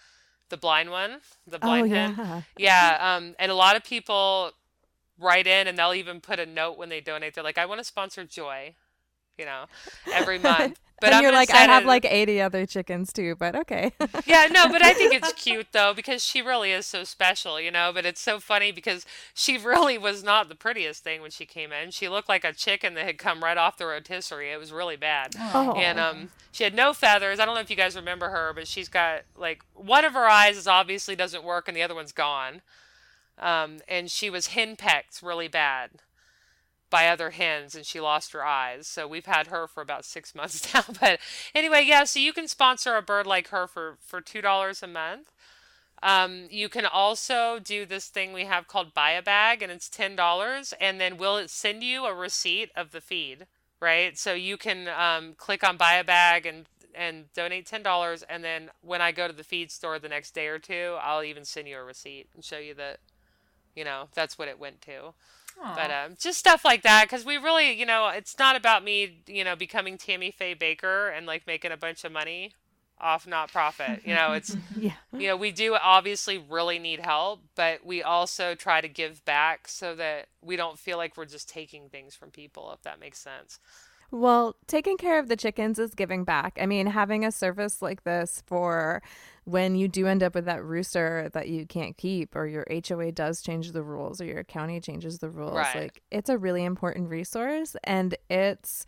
[0.49, 2.41] The blind one, the blind oh, yeah.
[2.57, 2.97] Yeah.
[2.99, 4.51] Um, and a lot of people
[5.17, 7.35] write in and they'll even put a note when they donate.
[7.35, 8.75] They're like, I want to sponsor Joy,
[9.37, 9.65] you know,
[10.11, 10.79] every month.
[11.01, 13.91] But you're like, I have it- like 80 other chickens too, but okay.
[14.27, 17.71] yeah, no, but I think it's cute though because she really is so special, you
[17.71, 17.91] know.
[17.91, 19.03] But it's so funny because
[19.33, 21.89] she really was not the prettiest thing when she came in.
[21.89, 24.51] She looked like a chicken that had come right off the rotisserie.
[24.51, 25.35] It was really bad.
[25.39, 25.73] Oh.
[25.73, 27.39] And um, she had no feathers.
[27.39, 30.27] I don't know if you guys remember her, but she's got like one of her
[30.27, 32.61] eyes is obviously doesn't work and the other one's gone.
[33.39, 35.89] Um, and she was henpecked really bad
[36.91, 38.85] by other hens and she lost her eyes.
[38.85, 40.83] So we've had her for about six months now.
[40.99, 41.19] But
[41.55, 44.87] anyway, yeah, so you can sponsor a bird like her for, for two dollars a
[44.87, 45.31] month.
[46.03, 49.87] Um, you can also do this thing we have called buy a bag and it's
[49.87, 53.45] ten dollars and then we'll send you a receipt of the feed,
[53.79, 54.17] right?
[54.17, 56.65] So you can um, click on buy a bag and
[56.95, 60.33] and donate ten dollars and then when I go to the feed store the next
[60.33, 62.99] day or two, I'll even send you a receipt and show you that
[63.75, 65.13] you know that's what it went to
[65.57, 69.21] but um, just stuff like that because we really you know it's not about me
[69.27, 72.53] you know becoming tammy faye bakker and like making a bunch of money
[72.99, 74.91] off not profit you know it's yeah.
[75.17, 79.67] you know we do obviously really need help but we also try to give back
[79.67, 83.19] so that we don't feel like we're just taking things from people if that makes
[83.19, 83.59] sense
[84.13, 86.57] Well, taking care of the chickens is giving back.
[86.61, 89.01] I mean, having a service like this for
[89.45, 93.11] when you do end up with that rooster that you can't keep, or your HOA
[93.11, 95.75] does change the rules, or your county changes the rules, Right.
[95.75, 98.85] like it's a really important resource, and it's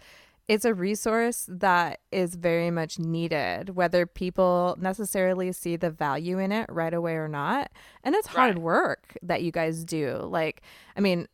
[0.49, 6.51] it's a resource that is very much needed, whether people necessarily see the value in
[6.51, 7.71] it right away or not.
[8.03, 8.61] And it's hard Right.
[8.61, 10.17] work that you guys do.
[10.17, 10.61] Like,
[10.97, 11.29] I mean,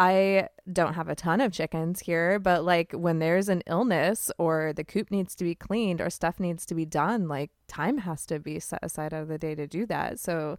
[0.00, 4.72] I don't have a ton of chickens here, but like when there's an illness or
[4.74, 8.24] the coop needs to be cleaned or stuff needs to be done, like time has
[8.26, 10.18] to be set aside out of the day to do that.
[10.18, 10.56] So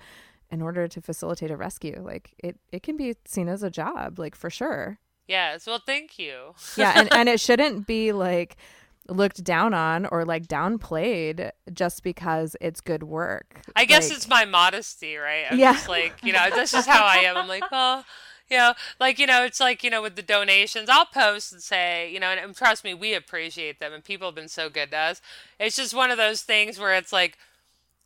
[0.52, 4.20] in order to facilitate a rescue, like it, it can be seen as a job,
[4.20, 5.00] like for sure.
[5.28, 8.58] yes well thank you Yeah, and, and it shouldn't be like
[9.10, 13.62] looked down on or like downplayed just because it's good work.
[13.76, 15.46] I guess Like, it's my modesty, right?
[15.50, 15.74] I'm Yeah.
[15.74, 17.38] just like, you know, that's just how I am.
[17.38, 18.06] I'm like, well,
[18.52, 21.62] you know, like, you know, it's like, you know, with the donations, I'll post and
[21.62, 24.70] say, you know, and, and trust me, we appreciate them and people have been so
[24.70, 25.22] good to us.
[25.58, 27.38] It's just one of those things where it's like,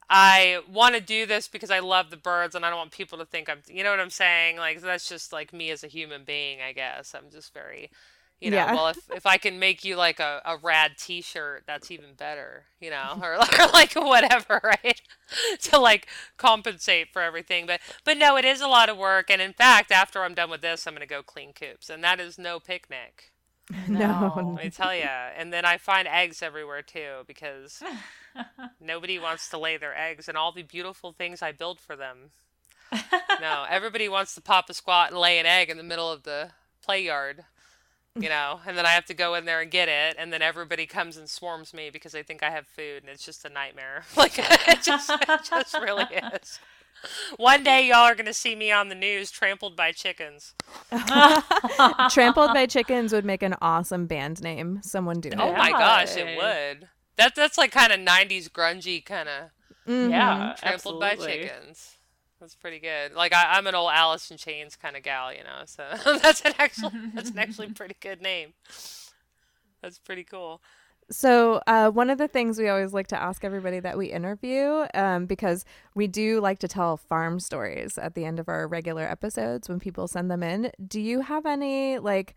[0.07, 3.17] I want to do this because I love the birds and I don't want people
[3.17, 4.57] to think I'm, you know what I'm saying?
[4.57, 7.15] Like, that's just like me as a human being, I guess.
[7.15, 7.89] I'm just very,
[8.41, 8.71] you know, Yeah.
[8.71, 12.13] well, if, if I can make you like a, a rad t shirt, that's even
[12.15, 15.01] better, you know, or, or like whatever, right?
[15.61, 16.07] to like
[16.37, 17.65] compensate for everything.
[17.65, 19.29] But, but no, it is a lot of work.
[19.31, 21.89] And in fact, after I'm done with this, I'm going to go clean coops.
[21.89, 23.31] And that is no picnic.
[23.87, 24.51] no.
[24.55, 25.03] Let me tell you.
[25.03, 27.81] And then I find eggs everywhere too because
[28.79, 32.31] nobody wants to lay their eggs and all the beautiful things I build for them.
[33.37, 36.23] No, everybody wants to pop a squat and lay an egg in the middle of
[36.23, 37.45] the play yard,
[38.19, 40.41] you know, and then I have to go in there and get it, and then
[40.41, 43.49] everybody comes and swarms me because they think I have food, and it's just a
[43.49, 44.03] nightmare.
[44.15, 46.59] Like it just, it just really is.
[47.37, 50.53] One day, y'all are gonna see me on the news trampled by chickens.
[52.09, 54.79] Trampled by Chickens would make an awesome band name.
[54.81, 55.35] Someone do it.
[55.37, 56.87] Oh my gosh, it would.
[57.17, 59.49] That that's like kind of '90s grungy kind of
[59.87, 60.09] Mhm.
[60.09, 61.94] Yeah, trampled by chickens.
[62.45, 63.15] That's pretty good.
[63.15, 65.63] Like I, I'm an old Alice in Chains kind of gal, you know.
[65.65, 65.83] So
[66.21, 68.53] that's an actual that's an actually pretty good name.
[69.81, 70.61] That's pretty cool.
[71.09, 74.85] So, uh, one of the things we always like to ask everybody that we interview,
[74.93, 75.65] um, because
[75.95, 79.79] we do like to tell farm stories at the end of our regular episodes when
[79.79, 80.71] people send them in.
[80.87, 82.35] Do you have any like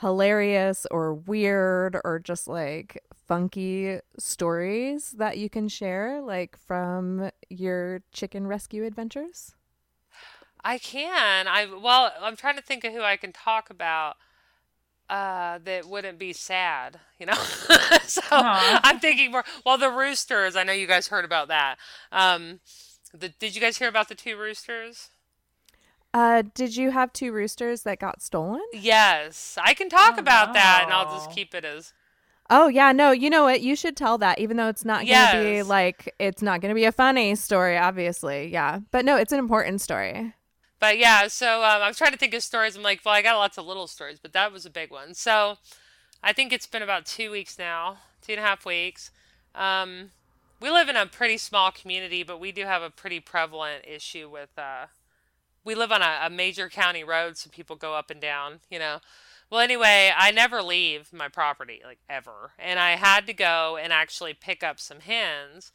[0.00, 8.02] hilarious or weird or just like funky stories that you can share, like from your
[8.12, 9.54] chicken rescue adventures?
[10.64, 11.46] I can.
[11.48, 14.16] I well, I'm trying to think of who I can talk about
[15.10, 17.34] uh that wouldn't be sad, you know.
[18.06, 18.80] so Aw.
[18.82, 21.78] I'm thinking more well the roosters, I know you guys heard about that.
[22.12, 22.60] Um
[23.14, 25.10] the, did you guys hear about the two roosters?
[26.14, 28.62] Uh, did you have two roosters that got stolen?
[28.72, 31.92] Yes, I can talk Oh, about that and I'll just keep it as
[32.50, 33.62] Oh yeah, no, you know what?
[33.62, 36.84] You should tell that, even though it's not gonna be like it's not gonna be
[36.84, 38.48] a funny story, obviously.
[38.48, 40.34] Yeah, but no, it's an important story.
[40.78, 42.76] But yeah, so um, I was trying to think of stories.
[42.76, 45.14] I'm like, well, I got lots of little stories, but that was a big one.
[45.14, 45.58] So
[46.22, 49.10] I think it's been about two weeks now, two and a half weeks.
[49.54, 50.10] Um,
[50.60, 54.28] we live in a pretty small community, but we do have a pretty prevalent issue
[54.30, 54.50] with.
[54.58, 54.86] Uh,
[55.64, 58.60] we live on a, a major county road, so people go up and down.
[58.70, 58.98] You know.
[59.50, 63.92] Well, anyway, I never leave my property like ever, and I had to go and
[63.92, 65.72] actually pick up some hens.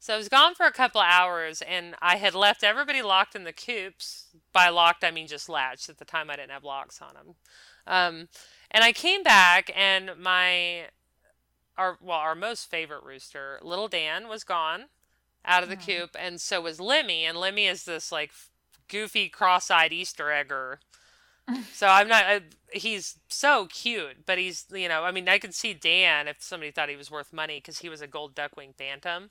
[0.00, 3.36] So I was gone for a couple of hours, and I had left everybody locked
[3.36, 4.28] in the coops.
[4.52, 5.88] By locked, I mean just latched.
[5.88, 7.34] At the time, I didn't have locks on them.
[7.86, 8.28] Um,
[8.70, 10.86] and I came back, and my
[11.76, 14.86] our well, our most favorite rooster, little Dan, was gone
[15.44, 17.24] out of the coop, and so was Lemmy.
[17.24, 18.32] And Lemmy is this like
[18.90, 20.80] goofy, cross-eyed Easter egger.
[21.72, 22.42] so I'm not.
[22.72, 25.04] He's so cute, but he's you know.
[25.04, 27.88] I mean, I could see Dan if somebody thought he was worth money because he
[27.88, 29.30] was a gold duckwing phantom,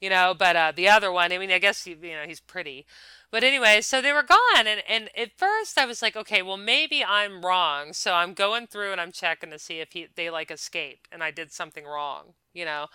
[0.00, 2.86] you know but uh, the other one i mean i guess you know he's pretty
[3.30, 6.56] but anyway so they were gone and, and at first i was like okay well
[6.56, 10.30] maybe i'm wrong so i'm going through and i'm checking to see if he, they
[10.30, 12.86] like escaped and i did something wrong you know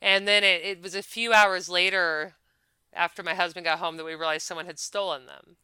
[0.00, 2.34] and then it, it was a few hours later
[2.94, 5.56] after my husband got home that we realized someone had stolen them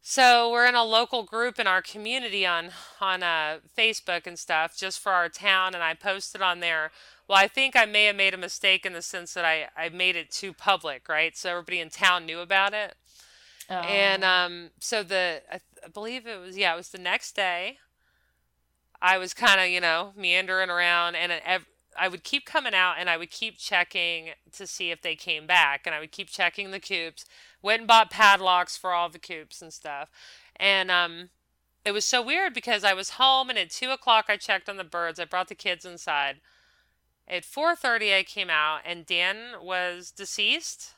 [0.00, 4.76] so we're in a local group in our community on on uh, facebook and stuff
[4.76, 6.90] just for our town and i posted on there
[7.28, 9.90] well, I think I may have made a mistake in the sense that I, I
[9.90, 11.36] made it too public, right?
[11.36, 12.96] So everybody in town knew about it.
[13.68, 13.74] Oh.
[13.74, 17.76] And um, so the, I, I believe it was, yeah, it was the next day.
[19.00, 21.42] I was kind of, you know, meandering around and it,
[21.98, 25.46] I would keep coming out and I would keep checking to see if they came
[25.46, 25.82] back.
[25.86, 27.24] And I would keep checking the coops.
[27.62, 30.10] Went and bought padlocks for all the coops and stuff.
[30.56, 31.30] And um,
[31.84, 34.76] it was so weird because I was home and at two o'clock I checked on
[34.76, 35.18] the birds.
[35.18, 36.40] I brought the kids inside.
[37.30, 40.94] At 4:30, I came out, and Dan was deceased.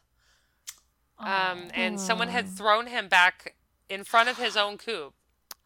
[1.19, 3.57] Um, and someone had thrown him back
[3.91, 5.13] in front of his own coop.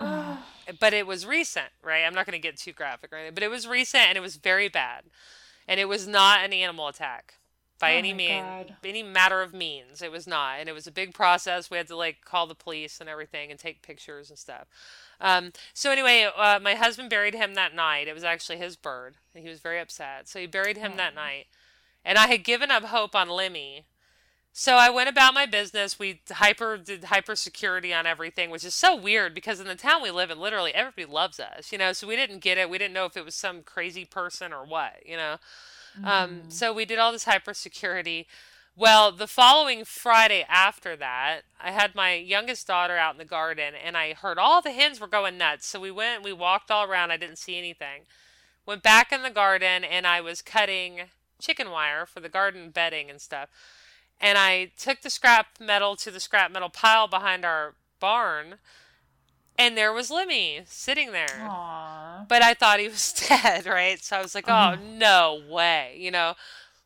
[0.80, 2.04] but it was recent, right?
[2.04, 4.36] I'm not going to get too graphic right but it was recent and it was
[4.36, 5.04] very bad,
[5.68, 7.34] and it was not an animal attack
[7.78, 10.00] by oh any means, any matter of means.
[10.00, 11.70] It was not, and it was a big process.
[11.70, 14.66] We had to like call the police and everything and take pictures and stuff.
[15.20, 18.08] Um, so anyway, uh, my husband buried him that night.
[18.08, 20.28] It was actually his bird, and he was very upset.
[20.28, 21.46] So he buried him that night,
[22.04, 23.84] and I had given up hope on Lemmy.
[24.56, 25.98] So I went about my business.
[25.98, 30.00] We hyper did hyper security on everything, which is so weird because in the town
[30.00, 31.92] we live in, literally everybody loves us, you know.
[31.92, 32.70] So we didn't get it.
[32.70, 35.38] We didn't know if it was some crazy person or what, you know.
[35.96, 36.06] Um, mm-hmm.
[36.06, 38.28] Um, so we did all this hyper security.
[38.76, 43.74] Well, the following Friday after that, I had my youngest daughter out in the garden
[43.74, 45.66] and I heard all the hens were going nuts.
[45.66, 47.10] So we went, we walked all around.
[47.10, 48.02] I didn't see anything.
[48.66, 51.00] Went back in the garden and I was cutting
[51.40, 53.48] chicken wire for the garden bedding and stuff.
[54.20, 58.56] And I took the scrap metal to the scrap metal pile behind our barn.
[59.56, 61.26] And there was Lemmy sitting there.
[61.28, 62.28] Aww.
[62.28, 64.02] But I thought he was dead, right?
[64.02, 66.34] So I was like, oh, no way, you know?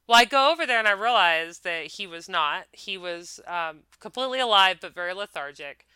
[0.06, 2.64] Well, I go over there and I realize that he was not.
[2.72, 5.86] He was um, completely alive but very lethargic.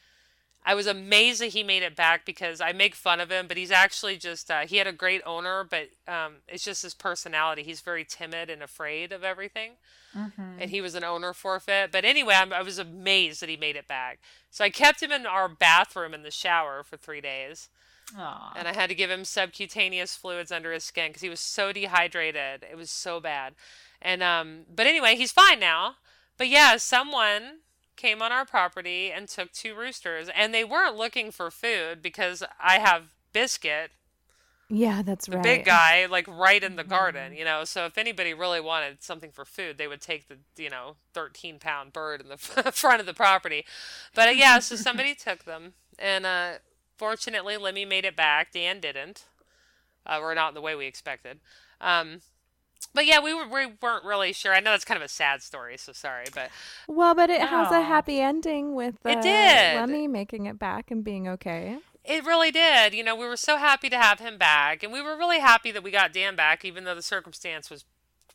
[0.64, 3.56] I was amazed that he made it back because I make fun of him, but
[3.56, 7.64] he's actually just, uh, he had a great owner, but um, it's just his personality.
[7.64, 9.72] He's very timid and afraid of everything.
[10.16, 10.60] Mm-hmm.
[10.60, 11.90] And he was an owner forfeit.
[11.90, 14.20] But anyway, I'm, I was amazed that he made it back.
[14.50, 17.68] So I kept him in our bathroom in the shower for three days.
[18.16, 18.52] Aww.
[18.54, 21.72] And I had to give him subcutaneous fluids under his skin because he was so
[21.72, 22.64] dehydrated.
[22.70, 23.54] It was so bad.
[24.00, 25.96] And um, but anyway, he's fine now.
[26.36, 27.60] But yeah, someone
[27.96, 32.42] came on our property and took two roosters, and they weren't looking for food because
[32.60, 33.90] I have biscuit.
[34.68, 35.42] Yeah, that's the right.
[35.42, 37.38] Big guy, like right in the garden, mm-hmm.
[37.38, 37.64] you know.
[37.64, 41.58] So if anybody really wanted something for food, they would take the, you know, thirteen
[41.58, 42.36] pound bird in the
[42.72, 43.66] front of the property.
[44.14, 46.52] But uh, yeah, so somebody took them, and uh,
[46.96, 48.52] fortunately, Lemmy made it back.
[48.52, 49.24] Dan didn't.
[50.04, 51.38] Uh, or not in the way we expected.
[51.80, 52.22] Um,
[52.94, 54.52] but yeah, we, were, we weren't really sure.
[54.52, 56.50] I know that's kind of a sad story, so sorry, but
[56.88, 60.90] well, but it has a happy ending with uh, it did Lemmy making it back
[60.90, 61.78] and being okay.
[62.04, 62.94] It really did.
[62.94, 65.70] You know, we were so happy to have him back, and we were really happy
[65.70, 67.84] that we got Dan back, even though the circumstance was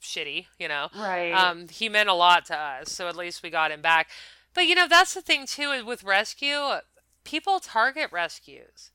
[0.02, 0.46] shitty.
[0.58, 1.32] You know, right?
[1.32, 4.10] Um, he meant a lot to us, so at least we got him back.
[4.54, 6.80] But you know, that's the thing too with rescue.
[7.24, 8.92] People target rescues.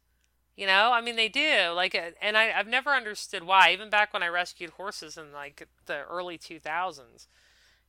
[0.56, 1.70] You know, I mean, they do.
[1.74, 3.72] Like, uh, and I, I've never understood why.
[3.72, 7.26] Even back when I rescued horses in like the early 2000s,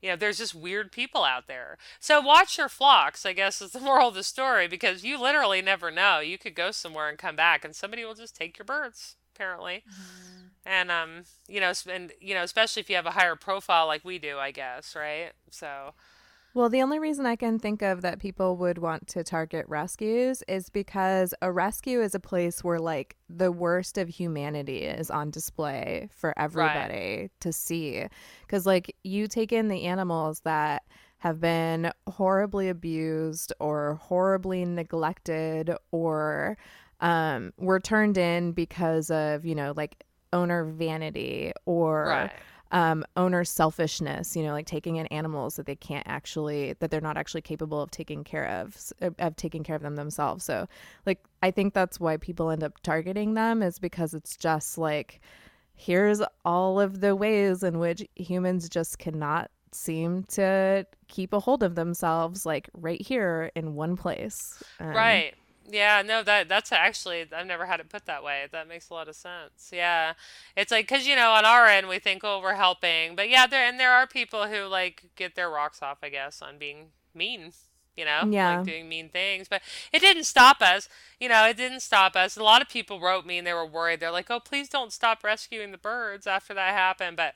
[0.01, 1.78] you know, there's just weird people out there.
[1.99, 5.61] So watch your flocks, I guess, is the moral of the story, because you literally
[5.61, 6.20] never know.
[6.20, 9.84] You could go somewhere and come back, and somebody will just take your birds, apparently.
[9.89, 10.47] Mm-hmm.
[10.66, 14.05] And um, you know, and you know, especially if you have a higher profile like
[14.05, 15.32] we do, I guess, right?
[15.49, 15.93] So.
[16.56, 20.43] Well, the only reason I can think of that people would want to target rescues
[20.47, 25.32] is because a rescue is a place where like the worst of humanity is on
[25.32, 27.32] display for everybody right.
[27.39, 28.06] to see.
[28.47, 30.84] Cuz like you take in the animals that
[31.18, 36.58] have been horribly abused or horribly neglected or
[36.99, 42.32] um, were turned in because of, you know, like owner vanity or right
[42.74, 46.99] um, owner selfishness, you know, like taking in animals that they can't actually, that they're
[46.99, 48.76] not actually capable of taking care of,
[49.19, 50.43] of taking care of them themselves.
[50.43, 50.67] So,
[51.05, 55.21] like, I think that's why people end up targeting them is because it's just like,
[55.76, 61.61] here's all of the ways in which humans just cannot seem to keep a hold
[61.61, 64.63] of themselves, like right here in one place.
[64.80, 65.36] Um, right.
[65.70, 68.47] Yeah, no, that that's actually I've never had it put that way.
[68.51, 69.72] That makes a lot of sense.
[69.72, 70.14] Yeah,
[70.57, 73.47] it's like because you know on our end we think oh we're helping, but yeah,
[73.47, 76.88] there and there are people who like get their rocks off, I guess, on being
[77.14, 77.53] mean.
[77.95, 79.61] You know, yeah, like doing mean things, but
[79.91, 80.89] it didn't stop us.
[81.20, 82.36] You know, it didn't stop us.
[82.36, 83.99] A lot of people wrote me and they were worried.
[83.99, 87.36] They're like, "Oh, please don't stop rescuing the birds after that happened." But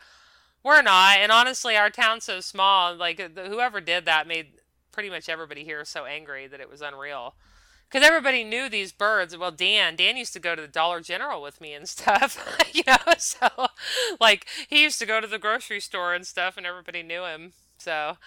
[0.64, 1.20] we're not.
[1.20, 2.96] And honestly, our town's so small.
[2.96, 4.54] Like whoever did that made
[4.92, 7.36] pretty much everybody here so angry that it was unreal
[7.90, 9.38] because everybody knew these birds.
[9.38, 12.84] Well, Dan, Dan used to go to the Dollar General with me and stuff, you
[12.86, 12.98] know.
[13.18, 13.48] So,
[14.20, 17.54] like, he used to go to the grocery store and stuff, and everybody knew him.
[17.78, 18.18] So,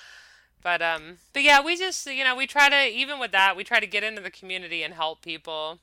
[0.62, 3.64] but um, but yeah, we just you know we try to even with that we
[3.64, 5.78] try to get into the community and help people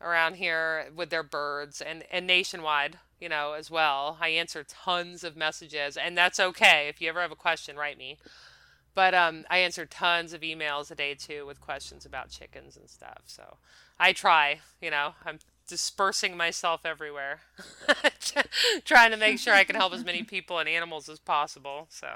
[0.00, 4.18] around here with their birds and and nationwide you know as well.
[4.20, 6.88] I answer tons of messages, and that's okay.
[6.88, 8.18] If you ever have a question, write me.
[8.94, 12.90] But um, I answer tons of emails a day too with questions about chickens and
[12.90, 13.22] stuff.
[13.26, 13.56] So
[13.98, 17.40] I try, you know, I'm dispersing myself everywhere,
[18.84, 21.86] trying to make sure I can help as many people and animals as possible.
[21.88, 22.08] So.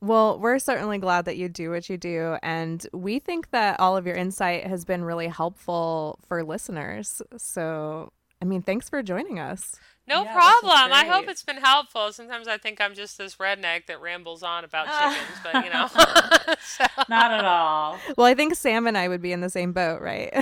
[0.00, 2.36] Well, we're certainly glad that you do what you do.
[2.42, 7.22] And we think that all of your insight has been really helpful for listeners.
[7.36, 9.76] So, I mean, thanks for joining us.
[10.08, 10.92] No yeah, problem.
[10.92, 12.12] I hope it's been helpful.
[12.12, 15.86] Sometimes I think I'm just this redneck that rambles on about chickens, but you know.
[16.62, 16.84] so.
[17.08, 17.98] Not at all.
[18.16, 20.32] Well, I think Sam and I would be in the same boat, right?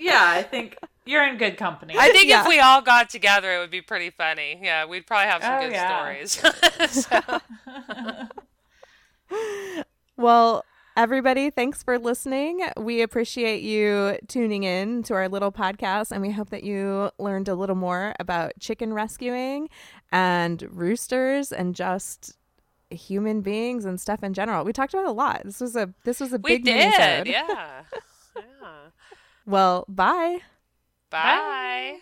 [0.00, 1.94] yeah, I think you're in good company.
[1.96, 2.42] I think yeah.
[2.42, 4.58] if we all got together, it would be pretty funny.
[4.60, 6.28] Yeah, we'd probably have some oh, good yeah.
[6.90, 7.38] stories.
[10.16, 10.64] well,
[10.96, 12.60] Everybody, thanks for listening.
[12.76, 17.48] We appreciate you tuning in to our little podcast, and we hope that you learned
[17.48, 19.68] a little more about chicken rescuing
[20.12, 22.36] and roosters and just
[22.90, 24.64] human beings and stuff in general.
[24.64, 25.42] We talked about a lot.
[25.44, 27.82] This was a this was a we big did, yeah.
[28.36, 28.42] yeah.
[29.44, 30.38] Well, bye.
[31.10, 31.18] Bye.
[31.18, 31.98] bye.